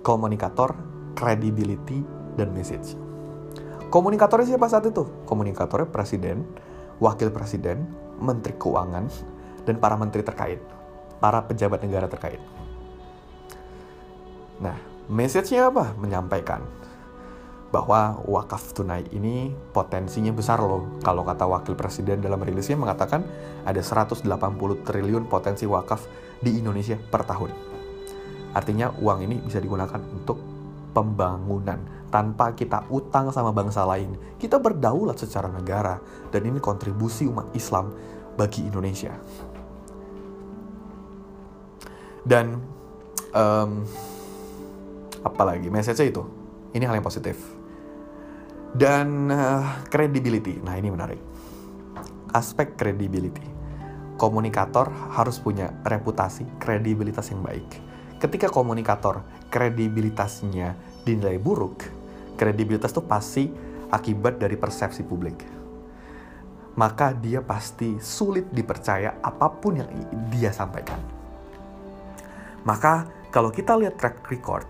Komunikator, 0.00 0.72
credibility, 1.12 2.00
dan 2.40 2.48
message. 2.56 2.96
Komunikatornya 3.92 4.56
siapa 4.56 4.70
saat 4.70 4.88
itu? 4.88 5.02
Komunikatornya 5.26 5.90
presiden, 5.90 6.46
wakil 7.00 7.32
presiden, 7.32 7.88
menteri 8.20 8.54
keuangan, 8.54 9.08
dan 9.64 9.76
para 9.80 9.96
menteri 9.96 10.20
terkait, 10.20 10.60
para 11.18 11.40
pejabat 11.44 11.80
negara 11.82 12.06
terkait. 12.06 12.40
Nah, 14.60 14.76
message-nya 15.08 15.72
apa? 15.72 15.96
Menyampaikan 15.96 16.60
bahwa 17.70 18.18
wakaf 18.26 18.74
tunai 18.74 19.06
ini 19.14 19.54
potensinya 19.70 20.34
besar 20.34 20.58
loh. 20.58 21.00
Kalau 21.00 21.22
kata 21.22 21.46
wakil 21.46 21.78
presiden 21.78 22.18
dalam 22.18 22.42
rilisnya 22.42 22.74
mengatakan 22.74 23.22
ada 23.62 23.78
180 23.78 24.26
triliun 24.82 25.24
potensi 25.30 25.64
wakaf 25.70 26.04
di 26.42 26.58
Indonesia 26.58 26.98
per 26.98 27.22
tahun. 27.22 27.50
Artinya 28.50 28.90
uang 28.98 29.22
ini 29.22 29.38
bisa 29.38 29.62
digunakan 29.62 30.02
untuk 30.10 30.42
pembangunan 30.90 31.99
tanpa 32.10 32.52
kita 32.58 32.90
utang 32.90 33.30
sama 33.30 33.54
bangsa 33.54 33.86
lain. 33.86 34.18
Kita 34.36 34.58
berdaulat 34.58 35.16
secara 35.16 35.46
negara 35.46 35.96
dan 36.28 36.42
ini 36.44 36.58
kontribusi 36.58 37.30
umat 37.30 37.54
Islam 37.54 37.94
bagi 38.34 38.66
Indonesia. 38.66 39.14
Dan 42.20 42.60
um, 43.32 43.86
apalagi 45.24 45.72
message 45.72 46.04
itu, 46.04 46.22
ini 46.76 46.84
hal 46.84 46.98
yang 46.98 47.06
positif. 47.06 47.38
Dan 48.70 49.30
uh, 49.32 49.82
credibility, 49.90 50.62
nah 50.62 50.78
ini 50.78 50.92
menarik. 50.92 51.18
Aspek 52.30 52.78
credibility. 52.78 53.42
Komunikator 54.14 54.92
harus 55.16 55.40
punya 55.40 55.72
reputasi, 55.82 56.46
kredibilitas 56.60 57.32
yang 57.32 57.40
baik. 57.40 57.66
Ketika 58.20 58.52
komunikator 58.52 59.24
kredibilitasnya 59.48 60.76
dinilai 61.08 61.40
buruk, 61.40 61.99
kredibilitas 62.40 62.96
itu 62.96 63.04
pasti 63.04 63.44
akibat 63.92 64.40
dari 64.40 64.56
persepsi 64.56 65.04
publik. 65.04 65.44
Maka 66.80 67.12
dia 67.12 67.44
pasti 67.44 68.00
sulit 68.00 68.48
dipercaya 68.48 69.20
apa 69.20 69.52
pun 69.52 69.76
yang 69.76 69.90
dia 70.32 70.48
sampaikan. 70.48 70.96
Maka 72.64 73.04
kalau 73.28 73.52
kita 73.52 73.76
lihat 73.76 74.00
track 74.00 74.24
record 74.32 74.64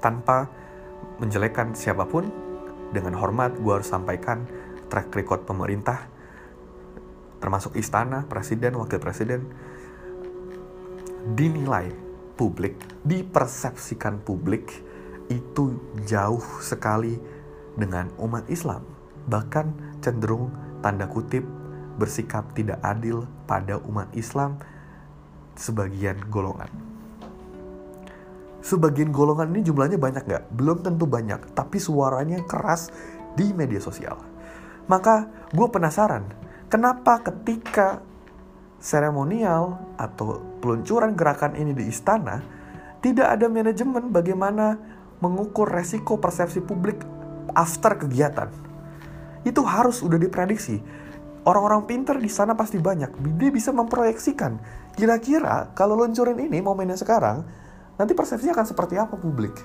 tanpa 0.00 0.48
menjelekkan 1.20 1.76
siapa 1.76 2.08
pun, 2.08 2.24
dengan 2.96 3.12
hormat 3.20 3.60
gue 3.60 3.72
harus 3.76 3.86
sampaikan 3.86 4.48
track 4.88 5.12
record 5.12 5.44
pemerintah, 5.44 6.08
termasuk 7.44 7.76
istana, 7.76 8.24
presiden, 8.24 8.80
wakil 8.80 8.96
presiden, 8.96 9.44
dinilai 11.36 11.92
publik, 12.40 12.80
dipersepsikan 13.04 14.24
publik 14.24 14.89
itu 15.30 15.78
jauh 16.04 16.42
sekali 16.58 17.16
dengan 17.78 18.10
umat 18.18 18.44
Islam, 18.50 18.82
bahkan 19.30 19.70
cenderung 20.02 20.50
tanda 20.82 21.06
kutip 21.06 21.46
bersikap 21.96 22.50
tidak 22.52 22.82
adil 22.82 23.24
pada 23.46 23.78
umat 23.86 24.10
Islam 24.12 24.58
sebagian 25.54 26.18
golongan. 26.28 26.68
Sebagian 28.60 29.08
golongan 29.08 29.56
ini 29.56 29.64
jumlahnya 29.64 29.96
banyak 29.96 30.24
nggak? 30.26 30.44
Belum 30.52 30.84
tentu 30.84 31.08
banyak, 31.08 31.56
tapi 31.56 31.80
suaranya 31.80 32.44
keras 32.44 32.92
di 33.32 33.56
media 33.56 33.80
sosial. 33.80 34.20
Maka 34.84 35.30
gue 35.54 35.68
penasaran, 35.70 36.28
kenapa 36.68 37.24
ketika 37.24 38.04
seremonial 38.80 39.80
atau 39.96 40.40
peluncuran 40.60 41.16
gerakan 41.16 41.56
ini 41.56 41.72
di 41.72 41.88
istana, 41.88 42.44
tidak 43.00 43.32
ada 43.32 43.46
manajemen 43.48 44.12
bagaimana 44.12 44.76
mengukur 45.20 45.68
resiko 45.68 46.16
persepsi 46.16 46.64
publik 46.64 47.00
after 47.52 47.96
kegiatan. 47.96 48.48
Itu 49.44 49.64
harus 49.64 50.00
udah 50.04 50.16
diprediksi. 50.20 50.80
Orang-orang 51.40 51.88
pinter 51.88 52.20
di 52.20 52.28
sana 52.28 52.52
pasti 52.52 52.76
banyak. 52.76 53.16
Dia 53.40 53.48
bisa 53.48 53.72
memproyeksikan. 53.72 54.60
Kira-kira 54.92 55.72
kalau 55.72 55.96
luncurin 55.96 56.36
ini 56.36 56.60
momennya 56.60 57.00
sekarang, 57.00 57.48
nanti 57.96 58.12
persepsinya 58.12 58.52
akan 58.52 58.66
seperti 58.68 59.00
apa 59.00 59.16
publik. 59.16 59.56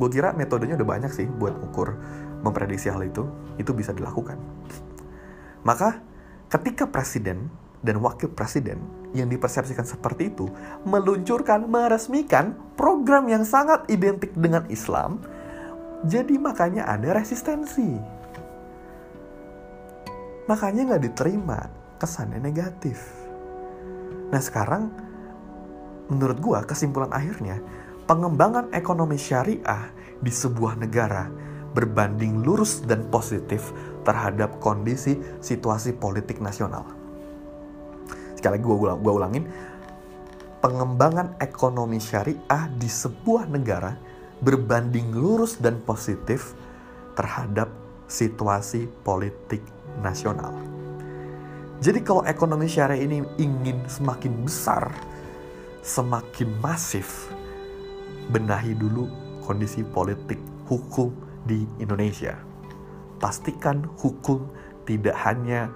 Gue 0.00 0.08
kira 0.08 0.32
metodenya 0.32 0.80
udah 0.80 0.88
banyak 0.88 1.12
sih 1.12 1.28
buat 1.28 1.52
ukur 1.60 1.92
memprediksi 2.40 2.88
hal 2.88 3.04
itu. 3.04 3.28
Itu 3.60 3.76
bisa 3.76 3.92
dilakukan. 3.92 4.40
Maka 5.62 6.00
ketika 6.48 6.88
presiden 6.88 7.52
dan 7.82 7.98
wakil 7.98 8.30
presiden 8.30 8.78
yang 9.12 9.28
dipersepsikan 9.28 9.84
seperti 9.84 10.32
itu 10.32 10.48
meluncurkan, 10.86 11.68
meresmikan 11.68 12.56
program 12.78 13.28
yang 13.28 13.44
sangat 13.44 13.84
identik 13.92 14.32
dengan 14.32 14.64
Islam, 14.72 15.20
jadi 16.06 16.34
makanya 16.38 16.88
ada 16.88 17.14
resistensi. 17.14 17.98
Makanya 20.46 20.94
nggak 20.94 21.04
diterima, 21.06 21.58
kesannya 22.02 22.42
negatif. 22.42 22.98
Nah 24.32 24.42
sekarang, 24.42 24.90
menurut 26.10 26.38
gua 26.42 26.66
kesimpulan 26.66 27.12
akhirnya, 27.14 27.62
pengembangan 28.10 28.72
ekonomi 28.74 29.20
syariah 29.20 29.92
di 30.18 30.32
sebuah 30.32 30.78
negara 30.78 31.30
berbanding 31.72 32.44
lurus 32.44 32.84
dan 32.84 33.08
positif 33.08 33.72
terhadap 34.04 34.60
kondisi 34.60 35.16
situasi 35.40 35.96
politik 35.96 36.42
nasional. 36.42 37.01
Sekali 38.42 38.58
lagi 38.58 38.66
gue 38.66 38.74
ulang, 38.74 38.98
gua 39.06 39.14
ulangin, 39.22 39.46
pengembangan 40.58 41.38
ekonomi 41.38 42.02
syariah 42.02 42.66
di 42.74 42.90
sebuah 42.90 43.46
negara 43.46 43.94
berbanding 44.42 45.14
lurus 45.14 45.62
dan 45.62 45.78
positif 45.86 46.58
terhadap 47.14 47.70
situasi 48.10 48.90
politik 49.06 49.62
nasional. 50.02 50.50
Jadi 51.78 52.02
kalau 52.02 52.26
ekonomi 52.26 52.66
syariah 52.66 53.06
ini 53.06 53.22
ingin 53.38 53.78
semakin 53.86 54.34
besar, 54.42 54.90
semakin 55.86 56.50
masif, 56.58 57.30
benahi 58.34 58.74
dulu 58.74 59.06
kondisi 59.46 59.86
politik 59.86 60.42
hukum 60.66 61.14
di 61.46 61.62
Indonesia. 61.78 62.34
Pastikan 63.22 63.86
hukum 64.02 64.50
tidak 64.82 65.14
hanya 65.22 65.70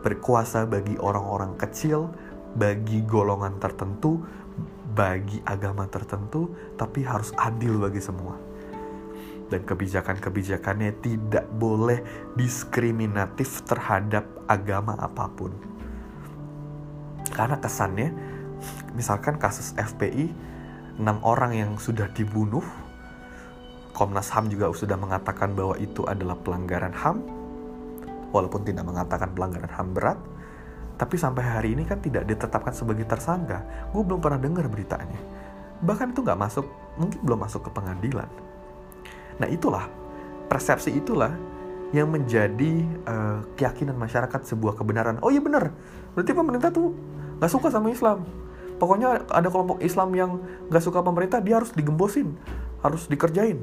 berkuasa 0.00 0.64
bagi 0.64 0.94
orang-orang 0.98 1.58
kecil, 1.58 2.10
bagi 2.54 3.02
golongan 3.04 3.58
tertentu, 3.58 4.22
bagi 4.94 5.42
agama 5.44 5.86
tertentu, 5.86 6.52
tapi 6.78 7.04
harus 7.04 7.34
adil 7.38 7.78
bagi 7.78 8.02
semua. 8.02 8.34
Dan 9.48 9.64
kebijakan-kebijakannya 9.64 11.00
tidak 11.00 11.48
boleh 11.56 12.04
diskriminatif 12.36 13.64
terhadap 13.64 14.28
agama 14.44 14.92
apa 15.00 15.24
pun. 15.32 15.52
Karena 17.32 17.56
kesannya, 17.56 18.12
misalkan 18.92 19.40
kasus 19.40 19.72
FPI, 19.76 20.28
enam 21.00 21.22
orang 21.24 21.56
yang 21.56 21.72
sudah 21.80 22.10
dibunuh 22.12 22.64
Komnas 23.98 24.30
HAM 24.30 24.46
juga 24.46 24.70
sudah 24.70 24.94
mengatakan 24.94 25.58
bahwa 25.58 25.74
itu 25.74 26.06
adalah 26.06 26.38
pelanggaran 26.38 26.94
HAM, 26.94 27.18
walaupun 28.30 28.64
tidak 28.64 28.84
mengatakan 28.84 29.32
pelanggaran 29.32 29.70
HAM 29.70 29.88
berat, 29.96 30.18
tapi 30.98 31.14
sampai 31.14 31.46
hari 31.46 31.68
ini 31.78 31.86
kan 31.86 32.02
tidak 32.02 32.26
ditetapkan 32.26 32.74
sebagai 32.74 33.06
tersangka. 33.06 33.62
Gue 33.94 34.02
belum 34.02 34.18
pernah 34.18 34.42
dengar 34.42 34.66
beritanya. 34.66 35.18
Bahkan 35.78 36.10
itu 36.10 36.26
nggak 36.26 36.38
masuk, 36.38 36.66
mungkin 36.98 37.18
belum 37.22 37.38
masuk 37.46 37.66
ke 37.66 37.70
pengadilan. 37.70 38.26
Nah 39.38 39.46
itulah, 39.46 39.86
persepsi 40.50 40.90
itulah 40.90 41.30
yang 41.94 42.10
menjadi 42.10 42.84
uh, 43.08 43.40
keyakinan 43.54 43.94
masyarakat 43.94 44.44
sebuah 44.44 44.76
kebenaran. 44.76 45.22
Oh 45.22 45.30
iya 45.30 45.40
benar, 45.40 45.70
berarti 46.12 46.34
pemerintah 46.34 46.74
tuh 46.74 46.92
nggak 47.38 47.50
suka 47.50 47.70
sama 47.70 47.94
Islam. 47.94 48.26
Pokoknya 48.78 49.26
ada 49.30 49.48
kelompok 49.50 49.82
Islam 49.82 50.10
yang 50.14 50.30
nggak 50.66 50.82
suka 50.82 51.02
pemerintah, 51.02 51.38
dia 51.38 51.62
harus 51.62 51.70
digembosin, 51.70 52.34
harus 52.82 53.06
dikerjain. 53.06 53.62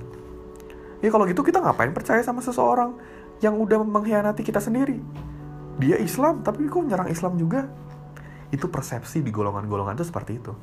Ya 1.04 1.12
kalau 1.12 1.28
gitu 1.28 1.44
kita 1.44 1.60
ngapain 1.62 1.92
percaya 1.92 2.24
sama 2.24 2.40
seseorang 2.42 2.96
yang 3.46 3.62
udah 3.62 3.86
mengkhianati 3.86 4.42
kita 4.42 4.58
sendiri? 4.58 4.98
Dia 5.78 6.02
Islam, 6.02 6.42
tapi 6.42 6.66
kok 6.66 6.82
nyerang 6.82 7.14
Islam 7.14 7.38
juga? 7.38 7.70
Itu 8.50 8.74
persepsi 8.74 9.22
di 9.22 9.30
golongan-golongan 9.30 10.02
itu 10.02 10.06
seperti 10.10 10.42
itu. 10.42 10.54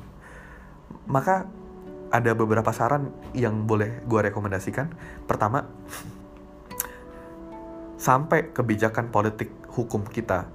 Maka 1.07 1.47
ada 2.11 2.31
beberapa 2.35 2.69
saran 2.75 3.09
yang 3.31 3.63
boleh 3.63 4.03
gue 4.05 4.19
rekomendasikan. 4.29 4.91
Pertama, 5.25 5.65
sampai 7.95 8.51
kebijakan 8.51 9.09
politik 9.09 9.49
hukum 9.71 10.03
kita 10.03 10.45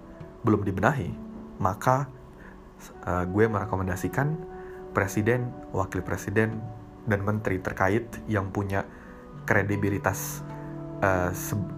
belum 0.44 0.62
dibenahi, 0.62 1.10
maka 1.58 2.06
uh, 3.02 3.24
gue 3.26 3.48
merekomendasikan 3.48 4.38
presiden, 4.94 5.50
wakil 5.74 6.04
presiden, 6.04 6.60
dan 7.08 7.24
menteri 7.24 7.58
terkait 7.58 8.06
yang 8.28 8.52
punya 8.52 8.84
kredibilitas 9.48 10.44
uh, 11.02 11.30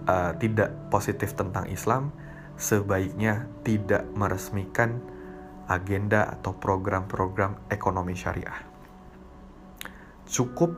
uh, 0.07 0.31
tidak 0.37 0.69
positif 0.89 1.33
tentang 1.37 1.67
Islam, 1.69 2.13
sebaiknya 2.57 3.49
tidak 3.65 4.05
meresmikan 4.13 5.01
agenda 5.71 6.27
atau 6.27 6.51
program-program 6.53 7.71
ekonomi 7.71 8.13
syariah. 8.13 8.67
Cukup 10.27 10.71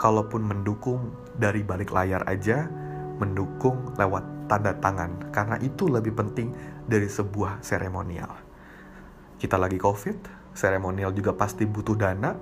kalaupun 0.00 0.42
mendukung 0.44 1.12
dari 1.36 1.60
balik 1.60 1.92
layar 1.92 2.24
aja, 2.24 2.68
mendukung 3.20 3.92
lewat 4.00 4.48
tanda 4.48 4.72
tangan, 4.80 5.30
karena 5.30 5.60
itu 5.60 5.86
lebih 5.86 6.16
penting 6.16 6.56
dari 6.88 7.06
sebuah 7.06 7.60
seremonial. 7.60 8.32
Kita 9.36 9.60
lagi 9.60 9.76
COVID, 9.76 10.50
seremonial 10.56 11.12
juga 11.12 11.36
pasti 11.36 11.68
butuh 11.68 11.96
dana. 11.96 12.32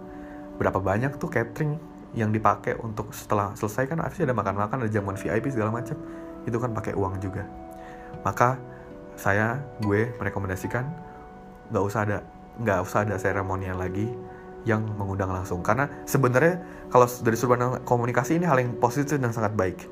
Berapa 0.59 0.83
banyak 0.83 1.19
tuh 1.19 1.31
catering 1.31 1.98
yang 2.16 2.33
dipakai 2.33 2.79
untuk 2.81 3.12
setelah 3.12 3.53
selesai 3.53 3.88
kan 3.90 4.01
pasti 4.01 4.25
ada 4.25 4.33
makan-makan 4.33 4.85
ada 4.87 4.90
jamuan 4.90 5.16
VIP 5.18 5.53
segala 5.53 5.73
macam. 5.75 5.97
Itu 6.49 6.57
kan 6.57 6.73
pakai 6.73 6.97
uang 6.97 7.21
juga. 7.21 7.44
Maka 8.25 8.57
saya 9.18 9.61
gue 9.83 10.14
merekomendasikan 10.16 10.85
nggak 11.68 11.85
usah 11.85 12.01
ada 12.09 12.18
nggak 12.59 12.79
usah 12.81 13.05
ada 13.05 13.14
seremonial 13.21 13.77
lagi 13.77 14.09
yang 14.64 14.85
mengundang 14.97 15.31
langsung. 15.31 15.61
Karena 15.61 15.88
sebenarnya 16.09 16.88
kalau 16.88 17.05
dari 17.05 17.37
sudut 17.37 17.61
komunikasi 17.85 18.40
ini 18.40 18.49
hal 18.49 18.59
yang 18.59 18.77
positif 18.81 19.21
dan 19.21 19.33
sangat 19.33 19.53
baik. 19.55 19.85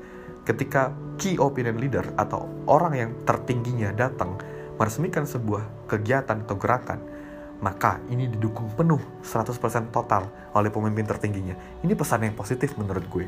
Ketika 0.47 0.95
key 1.19 1.35
opinion 1.37 1.75
leader 1.75 2.07
atau 2.15 2.47
orang 2.71 2.93
yang 2.95 3.11
tertingginya 3.27 3.91
datang 3.91 4.39
meresmikan 4.79 5.27
sebuah 5.27 5.89
kegiatan 5.91 6.45
atau 6.47 6.55
gerakan 6.55 7.03
maka 7.57 7.97
ini 8.13 8.29
didukung 8.29 8.69
penuh 8.77 9.01
100% 9.25 9.89
total 9.89 10.29
oleh 10.53 10.69
pemimpin 10.69 11.05
tertingginya. 11.09 11.57
Ini 11.81 11.93
pesan 11.97 12.29
yang 12.29 12.35
positif 12.37 12.77
menurut 12.77 13.05
gue. 13.09 13.25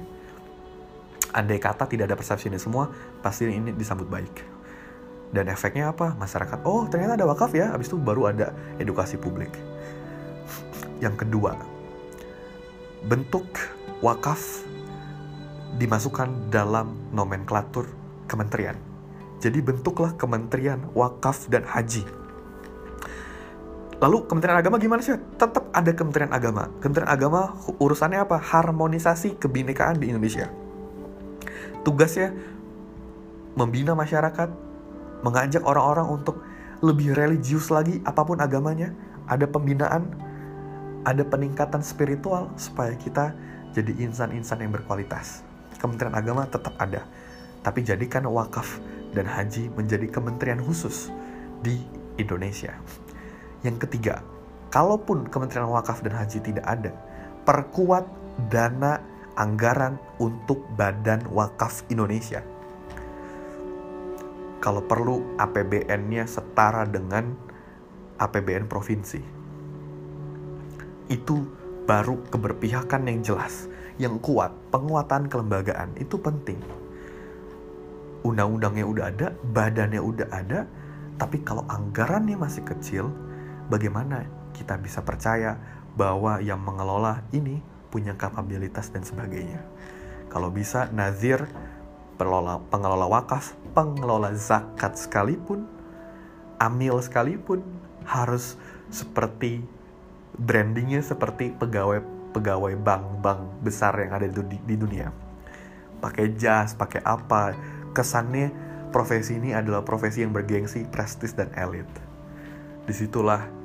Andai 1.33 1.61
kata 1.61 1.85
tidak 1.85 2.09
ada 2.09 2.17
persepsi 2.17 2.49
ini 2.49 2.57
semua, 2.57 2.89
pasti 3.21 3.49
ini 3.49 3.73
disambut 3.73 4.09
baik. 4.09 4.33
Dan 5.29 5.45
efeknya 5.49 5.93
apa? 5.93 6.17
Masyarakat, 6.17 6.65
oh 6.65 6.89
ternyata 6.89 7.13
ada 7.21 7.29
wakaf 7.29 7.53
ya, 7.53 7.69
habis 7.69 7.89
itu 7.89 7.97
baru 8.01 8.33
ada 8.33 8.49
edukasi 8.81 9.17
publik. 9.17 9.53
Yang 10.97 11.25
kedua, 11.25 11.53
bentuk 13.05 13.45
wakaf 14.01 14.65
dimasukkan 15.77 16.49
dalam 16.49 16.97
nomenklatur 17.13 17.85
kementerian. 18.25 18.77
Jadi 19.39 19.61
bentuklah 19.61 20.17
kementerian 20.17 20.81
wakaf 20.97 21.47
dan 21.47 21.63
haji 21.63 22.03
Lalu 23.99 24.31
Kementerian 24.31 24.55
Agama 24.55 24.79
gimana 24.79 25.03
sih? 25.03 25.19
Tetap 25.35 25.75
ada 25.75 25.91
Kementerian 25.91 26.31
Agama. 26.31 26.71
Kementerian 26.79 27.11
Agama 27.11 27.59
urusannya 27.83 28.23
apa? 28.23 28.39
Harmonisasi 28.39 29.35
kebinekaan 29.35 29.99
di 29.99 30.07
Indonesia. 30.15 30.47
Tugasnya 31.83 32.31
membina 33.59 33.91
masyarakat, 33.99 34.49
mengajak 35.19 35.67
orang-orang 35.67 36.07
untuk 36.15 36.39
lebih 36.79 37.11
religius 37.11 37.67
lagi 37.67 37.99
apa 38.07 38.23
pun 38.23 38.39
agamanya. 38.39 38.95
Ada 39.27 39.45
pembinaan, 39.51 40.15
ada 41.03 41.21
peningkatan 41.27 41.83
spiritual 41.83 42.55
supaya 42.55 42.95
kita 42.95 43.35
jadi 43.75 43.99
insan-insan 43.99 44.63
yang 44.63 44.71
berkualitas. 44.71 45.43
Kementerian 45.75 46.15
Agama 46.15 46.47
tetap 46.47 46.71
ada, 46.79 47.03
tapi 47.67 47.83
jadikan 47.83 48.23
wakaf 48.31 48.79
dan 49.11 49.27
haji 49.27 49.67
menjadi 49.75 50.07
kementerian 50.07 50.63
khusus 50.63 51.11
di 51.61 51.83
Indonesia. 52.15 52.79
Yang 53.65 53.87
ketiga, 53.87 54.23
kalaupun 54.71 55.27
Kementerian 55.27 55.67
Wakaf 55.67 55.99
dan 56.05 56.15
Haji 56.15 56.39
tidak 56.39 56.65
ada, 56.67 56.91
perkuat 57.43 58.07
dana 58.47 59.03
anggaran 59.35 59.99
untuk 60.19 60.63
Badan 60.75 61.27
Wakaf 61.31 61.83
Indonesia. 61.91 62.43
kalau 64.59 64.83
perlu 64.83 65.39
APBN-nya 65.39 66.27
setara 66.27 66.83
dengan 66.83 67.31
APBN 68.19 68.67
provinsi. 68.67 69.23
Itu 71.07 71.47
baru 71.87 72.21
keberpihakan 72.27 73.07
yang 73.07 73.19
jelas, 73.23 73.71
yang 73.97 74.19
kuat, 74.19 74.51
penguatan 74.69 75.31
kelembagaan 75.31 75.95
itu 75.97 76.19
penting. 76.19 76.59
Undang-undangnya 78.27 78.85
udah 78.85 79.05
ada, 79.09 79.27
badannya 79.55 80.01
udah 80.03 80.27
ada, 80.27 80.67
tapi 81.15 81.39
kalau 81.41 81.63
anggarannya 81.71 82.35
masih 82.35 82.61
kecil, 82.67 83.09
bagaimana 83.69 84.25
kita 84.51 84.75
bisa 84.81 85.05
percaya 85.05 85.55
bahwa 85.95 86.41
yang 86.43 86.59
mengelola 86.59 87.23
ini 87.31 87.61
punya 87.89 88.13
kapabilitas 88.17 88.93
dan 88.93 89.01
sebagainya. 89.01 89.63
Kalau 90.29 90.53
bisa 90.53 90.89
nazir 90.93 91.41
pengelola, 92.19 92.61
pengelola 92.69 93.07
wakaf, 93.09 93.57
pengelola 93.73 94.35
zakat 94.37 94.93
sekalipun, 94.99 95.65
amil 96.61 97.01
sekalipun 97.01 97.65
harus 98.05 98.59
seperti 98.93 99.65
brandingnya 100.37 101.01
seperti 101.01 101.53
pegawai 101.55 102.01
pegawai 102.29 102.77
bank-bank 102.77 103.65
besar 103.65 103.97
yang 103.97 104.13
ada 104.13 104.29
di, 104.29 104.57
di 104.61 104.75
dunia. 104.77 105.09
Pakai 105.99 106.37
jas, 106.37 106.77
pakai 106.77 107.01
apa, 107.01 107.57
kesannya 107.91 108.53
profesi 108.93 109.35
ini 109.41 109.51
adalah 109.51 109.81
profesi 109.81 110.21
yang 110.21 110.31
bergengsi, 110.31 110.85
prestis 110.85 111.33
dan 111.33 111.49
elit. 111.57 111.89
Di 112.85 112.93
situlah 112.93 113.58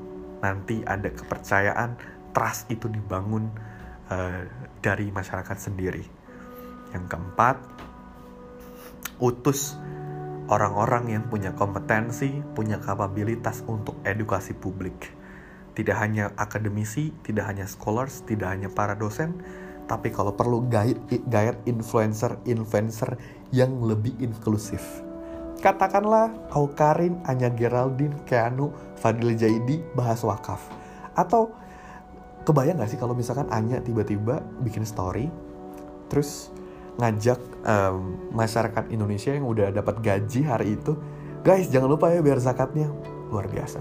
nanti 0.45 0.85
ada 0.85 1.09
kepercayaan, 1.09 1.97
trust 2.37 2.69
itu 2.69 2.93
dibangun 2.93 3.49
uh, 4.13 4.45
dari 4.85 5.09
masyarakat 5.09 5.57
sendiri. 5.57 6.05
Yang 6.93 7.05
keempat, 7.09 7.57
utus 9.25 9.81
orang-orang 10.53 11.17
yang 11.17 11.25
punya 11.33 11.57
kompetensi, 11.57 12.45
punya 12.53 12.77
kapabilitas 12.77 13.65
untuk 13.65 13.97
edukasi 14.05 14.53
publik. 14.53 15.17
Tidak 15.75 15.97
hanya 15.97 16.31
akademisi, 16.39 17.11
tidak 17.25 17.51
hanya 17.51 17.67
scholars, 17.67 18.23
tidak 18.29 18.53
hanya 18.53 18.71
para 18.71 18.95
dosen, 18.95 19.43
tapi 19.85 20.09
kalau 20.09 20.33
perlu 20.33 20.65
guide, 20.71 21.01
guide 21.29 21.61
influencer-influencer 21.69 23.21
yang 23.53 23.83
lebih 23.85 24.17
inklusif. 24.23 25.04
Katakanlah 25.65 26.53
Aukarin, 26.53 27.25
Anya 27.25 27.49
Geraldine, 27.49 28.13
Keanu, 28.29 28.69
Fadil 29.01 29.33
Jaidi 29.33 29.81
bahas 29.97 30.21
wakaf. 30.21 30.61
Atau 31.17 31.57
kebayang 32.45 32.85
gak 32.85 32.93
sih 32.93 33.01
kalau 33.01 33.17
misalkan 33.17 33.49
Anya 33.49 33.81
tiba-tiba 33.81 34.45
bikin 34.61 34.85
story, 34.85 35.33
terus 36.13 36.53
ngajak 37.01 37.41
um, 37.65 38.29
masyarakat 38.37 38.93
Indonesia 38.93 39.33
yang 39.33 39.49
udah 39.49 39.73
dapat 39.73 40.05
gaji 40.05 40.45
hari 40.45 40.77
itu, 40.77 41.01
guys 41.41 41.73
jangan 41.73 41.89
lupa 41.89 42.13
ya 42.13 42.21
biar 42.21 42.37
zakatnya 42.45 42.93
luar 43.33 43.49
biasa. 43.49 43.81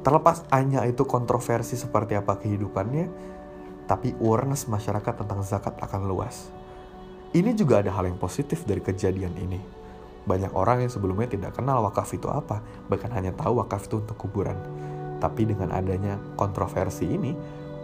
Terlepas 0.00 0.48
hanya 0.48 0.88
itu 0.88 1.04
kontroversi 1.04 1.76
seperti 1.76 2.16
apa 2.16 2.40
kehidupannya, 2.40 3.12
tapi 3.84 4.16
awareness 4.16 4.64
masyarakat 4.64 5.12
tentang 5.12 5.44
zakat 5.44 5.76
akan 5.76 6.08
luas. 6.08 6.48
Ini 7.36 7.52
juga 7.52 7.84
ada 7.84 7.92
hal 7.92 8.08
yang 8.08 8.16
positif 8.16 8.64
dari 8.64 8.80
kejadian 8.80 9.36
ini. 9.36 9.79
Banyak 10.28 10.52
orang 10.52 10.84
yang 10.84 10.92
sebelumnya 10.92 11.28
tidak 11.28 11.56
kenal 11.56 11.80
wakaf 11.84 12.12
itu 12.12 12.28
apa, 12.28 12.60
bahkan 12.92 13.08
hanya 13.16 13.32
tahu 13.32 13.60
wakaf 13.60 13.88
itu 13.88 14.00
untuk 14.00 14.16
kuburan. 14.20 14.56
Tapi 15.20 15.48
dengan 15.48 15.72
adanya 15.72 16.16
kontroversi 16.36 17.08
ini, 17.08 17.32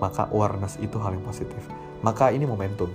maka 0.01 0.29
awareness 0.33 0.77
itu 0.81 0.97
hal 1.01 1.17
yang 1.17 1.25
positif. 1.25 1.65
Maka 2.05 2.33
ini 2.33 2.45
momentum 2.45 2.93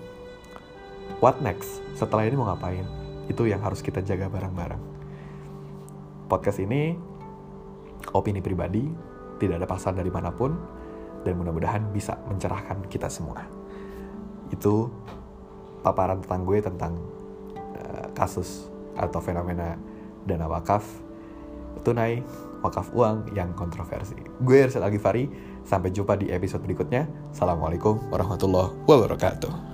what 1.22 1.38
next? 1.42 1.82
Setelah 1.94 2.26
ini 2.26 2.38
mau 2.38 2.50
ngapain? 2.50 2.86
Itu 3.30 3.46
yang 3.46 3.62
harus 3.62 3.86
kita 3.86 4.02
jaga 4.02 4.30
bareng-bareng. 4.30 4.82
Podcast 6.26 6.64
ini 6.64 6.98
opini 8.16 8.42
pribadi, 8.42 8.88
tidak 9.38 9.62
ada 9.62 9.68
pasal 9.70 9.94
dari 9.94 10.10
mana 10.10 10.34
pun, 10.34 10.58
dan 11.22 11.38
mudah-mudahan 11.38 11.94
bisa 11.94 12.18
mencerahkan 12.26 12.90
kita 12.90 13.12
semua. 13.12 13.46
Itu 14.50 14.90
paparan 15.86 16.26
tentang 16.26 16.42
gue 16.46 16.58
tentang 16.62 16.94
uh, 17.58 18.06
kasus 18.18 18.71
atau 19.02 19.18
fenomena 19.18 19.76
dana 20.30 20.46
wakaf 20.46 20.86
tunai 21.82 22.22
wakaf 22.62 22.94
uang 22.94 23.34
yang 23.34 23.58
kontroversi. 23.58 24.16
Gue 24.46 24.70
Ersel 24.70 24.86
Agifari, 24.86 25.26
sampai 25.66 25.90
jumpa 25.90 26.14
di 26.14 26.30
episode 26.30 26.62
berikutnya. 26.62 27.10
Assalamualaikum 27.34 27.98
warahmatullahi 28.14 28.78
wabarakatuh. 28.86 29.71